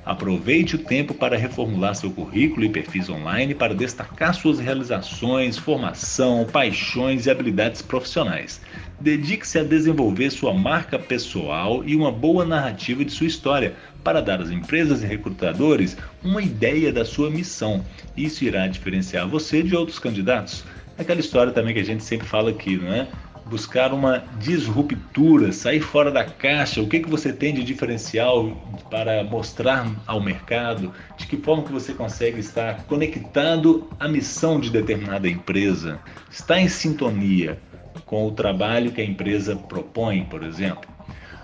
Aproveite 0.05 0.77
o 0.77 0.79
tempo 0.79 1.15
para 1.15 1.37
reformular 1.37 1.95
seu 1.95 2.11
currículo 2.11 2.67
e 2.67 2.69
perfis 2.69 3.09
online 3.09 3.55
para 3.55 3.75
destacar 3.75 4.35
suas 4.35 4.59
realizações, 4.59 5.57
formação, 5.57 6.45
paixões 6.45 7.25
e 7.25 7.31
habilidades 7.31 7.81
profissionais. 7.81 8.61
Dedique-se 9.01 9.59
a 9.59 9.65
desenvolver 9.65 10.31
sua 10.31 10.53
marca 10.53 10.99
pessoal 10.99 11.83
e 11.87 11.97
uma 11.97 12.13
boa 12.13 12.45
narrativa 12.45 13.03
de 13.03 13.13
sua 13.13 13.27
história 13.27 13.75
para 14.03 14.21
dar 14.21 14.43
às 14.43 14.51
empresas 14.51 15.03
e 15.03 15.07
recrutadores 15.07 15.97
uma 16.23 16.43
ideia 16.43 16.93
da 16.93 17.05
sua 17.05 17.31
missão. 17.31 17.83
Isso 18.15 18.45
irá 18.45 18.67
diferenciar 18.67 19.27
você 19.27 19.63
de 19.63 19.75
outros 19.75 19.99
candidatos. 19.99 20.65
Aquela 20.99 21.21
história 21.21 21.53
também 21.53 21.73
que 21.73 21.81
a 21.81 21.85
gente 21.85 22.05
sempre 22.05 22.27
fala 22.27 22.51
aqui, 22.51 22.77
não 22.77 22.93
é? 22.93 23.09
Buscar 23.47 23.93
uma 23.93 24.25
disruptura, 24.39 25.53
sair 25.53 25.81
fora 25.81 26.11
da 26.11 26.25
caixa, 26.25 26.81
o 26.81 26.89
que, 26.89 27.01
que 27.01 27.11
você 27.11 27.33
tem 27.33 27.55
de 27.55 27.63
diferencial 27.63 28.51
para 28.91 29.23
mostrar 29.25 29.91
ao 30.07 30.21
mercado, 30.21 30.93
de 31.17 31.27
que 31.27 31.37
forma 31.37 31.63
que 31.63 31.73
você 31.73 31.93
consegue 31.93 32.41
estar 32.41 32.85
conectado 32.85 33.89
à 34.01 34.09
missão 34.09 34.59
de 34.59 34.71
determinada 34.71 35.29
empresa, 35.29 36.01
está 36.31 36.59
em 36.61 36.69
sintonia 36.69 37.59
com 38.07 38.27
o 38.27 38.33
trabalho 38.33 38.93
que 38.93 39.01
a 39.01 39.05
empresa 39.05 39.57
propõe, 39.57 40.25
por 40.25 40.43
exemplo. 40.43 40.95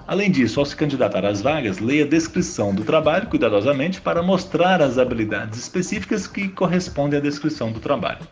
Além 0.07 0.29
disso, 0.29 0.59
ao 0.59 0.67
se 0.67 0.75
candidatar 0.75 1.25
às 1.25 1.41
vagas, 1.41 1.79
leia 1.79 2.05
a 2.05 2.09
descrição 2.09 2.75
do 2.75 2.83
trabalho 2.83 3.29
cuidadosamente 3.29 4.01
para 4.01 4.23
mostrar 4.23 4.83
as 4.83 4.99
habilidades 4.99 5.61
específicas 5.61 6.27
que 6.27 6.49
correspondem 6.49 7.21
à 7.21 7.23
descrição 7.23 7.71
do 7.71 7.79
trabalho. 7.79 8.27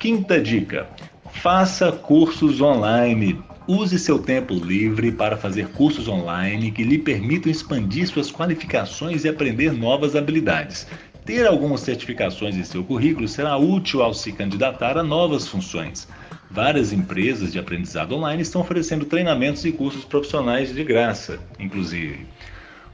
Quinta 0.00 0.40
dica: 0.40 0.88
Faça 1.32 1.90
cursos 1.90 2.60
online. 2.60 3.42
Use 3.66 3.98
seu 3.98 4.18
tempo 4.18 4.54
livre 4.54 5.10
para 5.10 5.36
fazer 5.36 5.66
cursos 5.68 6.06
online 6.06 6.70
que 6.70 6.84
lhe 6.84 6.98
permitam 6.98 7.50
expandir 7.50 8.06
suas 8.06 8.30
qualificações 8.30 9.24
e 9.24 9.28
aprender 9.28 9.72
novas 9.72 10.14
habilidades. 10.14 10.86
Ter 11.24 11.44
algumas 11.46 11.80
certificações 11.80 12.56
em 12.56 12.62
seu 12.62 12.84
currículo 12.84 13.26
será 13.26 13.56
útil 13.56 14.02
ao 14.02 14.14
se 14.14 14.30
candidatar 14.30 14.96
a 14.96 15.02
novas 15.02 15.48
funções. 15.48 16.06
Várias 16.48 16.92
empresas 16.92 17.52
de 17.52 17.58
aprendizado 17.58 18.14
online 18.14 18.42
estão 18.42 18.60
oferecendo 18.60 19.04
treinamentos 19.04 19.64
e 19.64 19.72
cursos 19.72 20.04
profissionais 20.04 20.72
de 20.72 20.84
graça, 20.84 21.40
inclusive. 21.58 22.26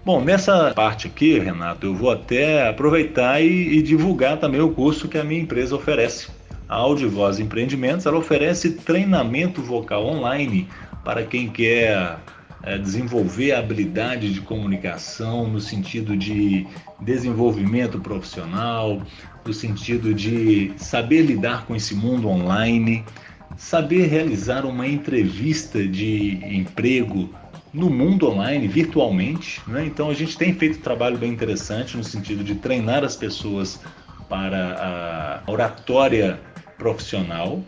Bom, 0.05 0.25
nessa 0.25 0.73
parte 0.75 1.07
aqui, 1.07 1.39
Renato, 1.39 1.87
eu 1.87 1.95
vou 1.95 2.11
até 2.11 2.67
aproveitar 2.67 3.43
e, 3.43 3.79
e 3.79 3.83
divulgar 3.83 4.39
também 4.39 4.61
o 4.61 4.71
curso 4.71 5.09
que 5.09 5.19
a 5.19 5.25
minha 5.25 5.43
empresa 5.43 5.77
oferece 5.77 6.38
a 6.69 6.77
Audiovoz 6.77 7.39
Empreendimentos 7.39 8.05
ela 8.05 8.19
oferece 8.19 8.73
treinamento 8.73 9.63
vocal 9.63 10.07
online 10.07 10.69
para 11.03 11.25
quem 11.25 11.49
quer 11.49 12.19
é, 12.63 12.77
desenvolver 12.77 13.53
a 13.53 13.61
habilidade 13.61 14.33
de 14.33 14.41
comunicação 14.41 15.49
no 15.49 15.61
sentido 15.61 16.17
de 16.17 16.67
desenvolvimento 17.01 17.99
profissional, 18.01 19.01
no 19.45 19.53
sentido 19.53 20.13
de 20.13 20.73
saber 20.77 21.23
lidar 21.23 21.65
com 21.65 21.75
esse 21.75 21.95
mundo 21.95 22.29
online, 22.29 23.05
saber 23.57 24.07
realizar 24.07 24.67
uma 24.67 24.87
entrevista 24.87 25.87
de 25.87 26.39
emprego 26.45 27.31
no 27.73 27.89
mundo 27.89 28.29
online, 28.29 28.67
virtualmente. 28.67 29.61
Né? 29.67 29.87
Então 29.87 30.11
a 30.11 30.15
gente 30.15 30.37
tem 30.37 30.53
feito 30.53 30.79
um 30.79 30.83
trabalho 30.83 31.17
bem 31.17 31.33
interessante 31.33 31.97
no 31.97 32.05
sentido 32.05 32.45
de 32.45 32.57
treinar 32.57 33.05
as 33.05 33.17
pessoas 33.17 33.81
para 34.29 35.43
a 35.47 35.51
oratória 35.51 36.39
profissional 36.77 37.63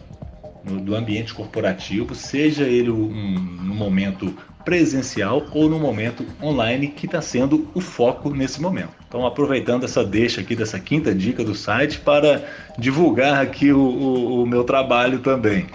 no, 0.65 0.81
do 0.81 0.95
ambiente 0.95 1.33
corporativo, 1.35 2.15
seja 2.15 2.65
ele 2.65 2.91
um, 2.91 3.11
no 3.13 3.75
momento 3.75 4.35
presencial 4.65 5.47
ou 5.53 5.69
no 5.69 5.79
momento 5.79 6.25
online, 6.43 6.89
que 6.89 7.07
está 7.07 7.21
sendo 7.21 7.69
o 7.75 7.81
foco 7.81 8.31
nesse 8.31 8.61
momento. 8.61 8.91
Então, 9.09 9.27
aproveitando 9.27 9.85
essa 9.85 10.05
deixa 10.05 10.41
aqui 10.41 10.55
dessa 10.55 10.79
quinta 10.79 11.15
dica 11.15 11.43
do 11.43 11.55
site 11.55 11.99
para 11.99 12.45
divulgar 12.79 13.41
aqui 13.41 13.73
o, 13.73 13.81
o, 13.81 14.43
o 14.43 14.47
meu 14.47 14.63
trabalho 14.65 15.21
também. 15.21 15.67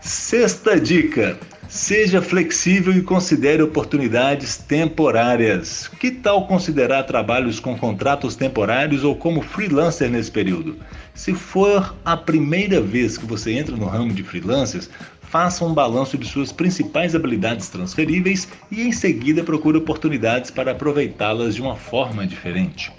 Sexta 0.00 0.78
dica: 0.78 1.38
Seja 1.68 2.22
flexível 2.22 2.92
e 2.92 3.02
considere 3.02 3.60
oportunidades 3.60 4.56
temporárias. 4.56 5.88
Que 5.98 6.12
tal 6.12 6.46
considerar 6.46 7.02
trabalhos 7.02 7.58
com 7.58 7.76
contratos 7.76 8.36
temporários 8.36 9.02
ou 9.02 9.16
como 9.16 9.42
freelancer 9.42 10.08
nesse 10.08 10.30
período? 10.30 10.76
Se 11.12 11.34
for 11.34 11.96
a 12.04 12.16
primeira 12.16 12.80
vez 12.80 13.18
que 13.18 13.26
você 13.26 13.52
entra 13.52 13.76
no 13.76 13.86
ramo 13.86 14.12
de 14.12 14.22
freelancers, 14.22 14.88
faça 15.22 15.64
um 15.64 15.74
balanço 15.74 16.16
de 16.16 16.26
suas 16.26 16.52
principais 16.52 17.16
habilidades 17.16 17.68
transferíveis 17.68 18.46
e 18.70 18.82
em 18.82 18.92
seguida 18.92 19.42
procure 19.42 19.76
oportunidades 19.76 20.52
para 20.52 20.70
aproveitá-las 20.70 21.56
de 21.56 21.62
uma 21.62 21.74
forma 21.74 22.24
diferente. 22.24 22.92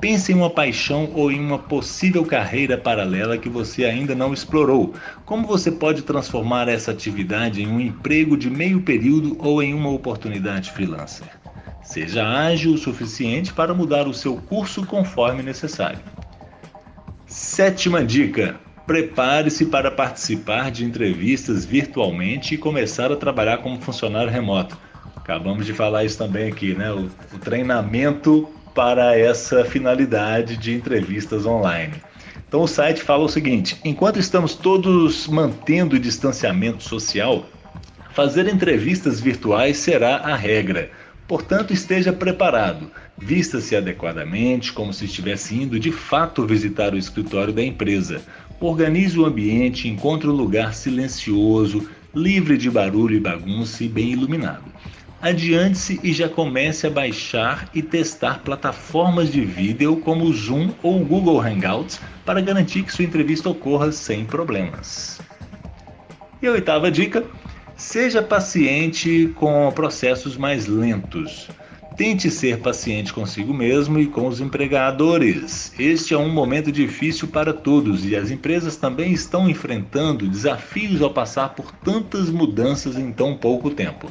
Pense 0.00 0.32
em 0.32 0.34
uma 0.34 0.48
paixão 0.48 1.10
ou 1.14 1.30
em 1.30 1.38
uma 1.38 1.58
possível 1.58 2.24
carreira 2.24 2.78
paralela 2.78 3.36
que 3.36 3.50
você 3.50 3.84
ainda 3.84 4.14
não 4.14 4.32
explorou. 4.32 4.94
Como 5.26 5.46
você 5.46 5.70
pode 5.70 6.00
transformar 6.00 6.68
essa 6.68 6.90
atividade 6.90 7.62
em 7.62 7.68
um 7.68 7.78
emprego 7.78 8.34
de 8.34 8.48
meio 8.48 8.80
período 8.80 9.36
ou 9.38 9.62
em 9.62 9.74
uma 9.74 9.90
oportunidade 9.90 10.70
freelancer? 10.70 11.28
Seja 11.82 12.26
ágil 12.26 12.72
o 12.72 12.78
suficiente 12.78 13.52
para 13.52 13.74
mudar 13.74 14.08
o 14.08 14.14
seu 14.14 14.36
curso 14.36 14.86
conforme 14.86 15.42
necessário. 15.42 16.00
Sétima 17.26 18.02
dica: 18.02 18.58
prepare-se 18.86 19.66
para 19.66 19.90
participar 19.90 20.70
de 20.70 20.82
entrevistas 20.82 21.66
virtualmente 21.66 22.54
e 22.54 22.58
começar 22.58 23.12
a 23.12 23.16
trabalhar 23.16 23.58
como 23.58 23.80
funcionário 23.80 24.30
remoto. 24.30 24.78
Acabamos 25.14 25.66
de 25.66 25.74
falar 25.74 26.04
isso 26.04 26.16
também 26.16 26.48
aqui, 26.48 26.74
né? 26.74 26.90
O, 26.90 27.10
o 27.34 27.38
treinamento 27.38 28.48
para 28.80 29.14
essa 29.14 29.62
finalidade 29.62 30.56
de 30.56 30.72
entrevistas 30.72 31.44
online. 31.44 31.92
Então 32.48 32.62
o 32.62 32.66
site 32.66 33.02
fala 33.02 33.24
o 33.24 33.28
seguinte: 33.28 33.76
enquanto 33.84 34.18
estamos 34.18 34.54
todos 34.54 35.28
mantendo 35.28 35.96
o 35.96 35.98
distanciamento 35.98 36.82
social, 36.82 37.44
fazer 38.14 38.48
entrevistas 38.48 39.20
virtuais 39.20 39.76
será 39.76 40.16
a 40.16 40.34
regra. 40.34 40.90
Portanto, 41.28 41.74
esteja 41.74 42.10
preparado. 42.10 42.90
Vista-se 43.18 43.76
adequadamente, 43.76 44.72
como 44.72 44.94
se 44.94 45.04
estivesse 45.04 45.54
indo 45.54 45.78
de 45.78 45.92
fato 45.92 46.46
visitar 46.46 46.94
o 46.94 46.98
escritório 46.98 47.52
da 47.52 47.62
empresa. 47.62 48.22
Organize 48.58 49.18
o 49.18 49.26
ambiente, 49.26 49.88
encontre 49.88 50.26
um 50.26 50.32
lugar 50.32 50.72
silencioso, 50.72 51.86
livre 52.14 52.56
de 52.56 52.70
barulho 52.70 53.14
e 53.14 53.20
bagunça 53.20 53.84
e 53.84 53.88
bem 53.90 54.12
iluminado 54.12 54.69
adiante-se 55.20 56.00
e 56.02 56.12
já 56.12 56.28
comece 56.28 56.86
a 56.86 56.90
baixar 56.90 57.68
e 57.74 57.82
testar 57.82 58.40
plataformas 58.40 59.30
de 59.30 59.42
vídeo 59.42 59.96
como 59.98 60.24
o 60.24 60.32
Zoom 60.32 60.70
ou 60.82 61.00
o 61.00 61.04
Google 61.04 61.40
Hangouts 61.40 62.00
para 62.24 62.40
garantir 62.40 62.82
que 62.82 62.92
sua 62.92 63.04
entrevista 63.04 63.48
ocorra 63.48 63.92
sem 63.92 64.24
problemas. 64.24 65.20
E 66.40 66.46
a 66.46 66.52
oitava 66.52 66.90
dica: 66.90 67.24
seja 67.76 68.22
paciente 68.22 69.30
com 69.36 69.70
processos 69.72 70.36
mais 70.36 70.66
lentos. 70.66 71.48
Tente 71.96 72.30
ser 72.30 72.60
paciente 72.60 73.12
consigo 73.12 73.52
mesmo 73.52 73.98
e 73.98 74.06
com 74.06 74.26
os 74.26 74.40
empregadores. 74.40 75.74
Este 75.78 76.14
é 76.14 76.16
um 76.16 76.32
momento 76.32 76.72
difícil 76.72 77.28
para 77.28 77.52
todos 77.52 78.06
e 78.06 78.16
as 78.16 78.30
empresas 78.30 78.76
também 78.76 79.12
estão 79.12 79.50
enfrentando 79.50 80.26
desafios 80.26 81.02
ao 81.02 81.10
passar 81.10 81.50
por 81.50 81.70
tantas 81.84 82.30
mudanças 82.30 82.96
em 82.96 83.12
tão 83.12 83.36
pouco 83.36 83.68
tempo. 83.68 84.10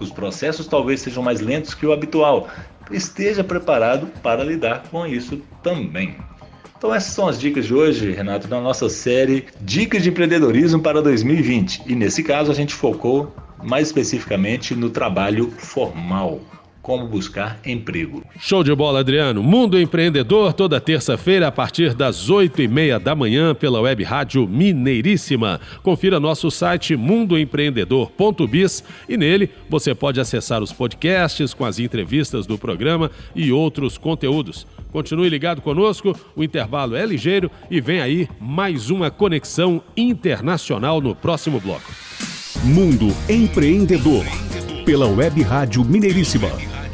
Os 0.00 0.10
processos 0.10 0.66
talvez 0.66 1.00
sejam 1.00 1.22
mais 1.22 1.40
lentos 1.40 1.74
que 1.74 1.86
o 1.86 1.92
habitual. 1.92 2.48
Esteja 2.90 3.42
preparado 3.42 4.06
para 4.22 4.44
lidar 4.44 4.84
com 4.90 5.06
isso 5.06 5.40
também. 5.62 6.16
Então 6.78 6.94
essas 6.94 7.14
são 7.14 7.26
as 7.26 7.40
dicas 7.40 7.64
de 7.64 7.74
hoje, 7.74 8.12
Renato, 8.12 8.46
da 8.46 8.60
nossa 8.60 8.88
série 8.88 9.46
Dicas 9.62 10.02
de 10.02 10.10
Empreendedorismo 10.10 10.80
para 10.80 11.02
2020. 11.02 11.82
E 11.86 11.94
nesse 11.94 12.22
caso 12.22 12.50
a 12.50 12.54
gente 12.54 12.74
focou 12.74 13.34
mais 13.64 13.88
especificamente 13.88 14.74
no 14.74 14.90
trabalho 14.90 15.50
formal 15.50 16.40
como 16.86 17.08
buscar 17.08 17.58
emprego. 17.66 18.22
Show 18.38 18.62
de 18.62 18.72
bola, 18.72 19.00
Adriano. 19.00 19.42
Mundo 19.42 19.76
Empreendedor, 19.76 20.52
toda 20.52 20.80
terça-feira, 20.80 21.48
a 21.48 21.50
partir 21.50 21.92
das 21.94 22.30
oito 22.30 22.62
e 22.62 22.68
meia 22.68 22.96
da 23.00 23.12
manhã, 23.12 23.56
pela 23.56 23.80
web 23.80 24.04
rádio 24.04 24.46
Mineiríssima. 24.46 25.60
Confira 25.82 26.20
nosso 26.20 26.48
site 26.48 26.94
mundoempreendedor.biz 26.94 28.84
e 29.08 29.16
nele 29.16 29.50
você 29.68 29.96
pode 29.96 30.20
acessar 30.20 30.62
os 30.62 30.72
podcasts 30.72 31.52
com 31.52 31.64
as 31.64 31.80
entrevistas 31.80 32.46
do 32.46 32.56
programa 32.56 33.10
e 33.34 33.50
outros 33.50 33.98
conteúdos. 33.98 34.64
Continue 34.92 35.28
ligado 35.28 35.60
conosco, 35.60 36.16
o 36.36 36.44
intervalo 36.44 36.94
é 36.94 37.04
ligeiro 37.04 37.50
e 37.68 37.80
vem 37.80 38.00
aí 38.00 38.28
mais 38.40 38.90
uma 38.90 39.10
conexão 39.10 39.82
internacional 39.96 41.00
no 41.00 41.16
próximo 41.16 41.58
bloco. 41.58 41.90
Mundo 42.62 43.08
Empreendedor, 43.28 44.24
pela 44.86 45.08
web 45.08 45.42
rádio 45.42 45.84
Mineiríssima. 45.84 46.85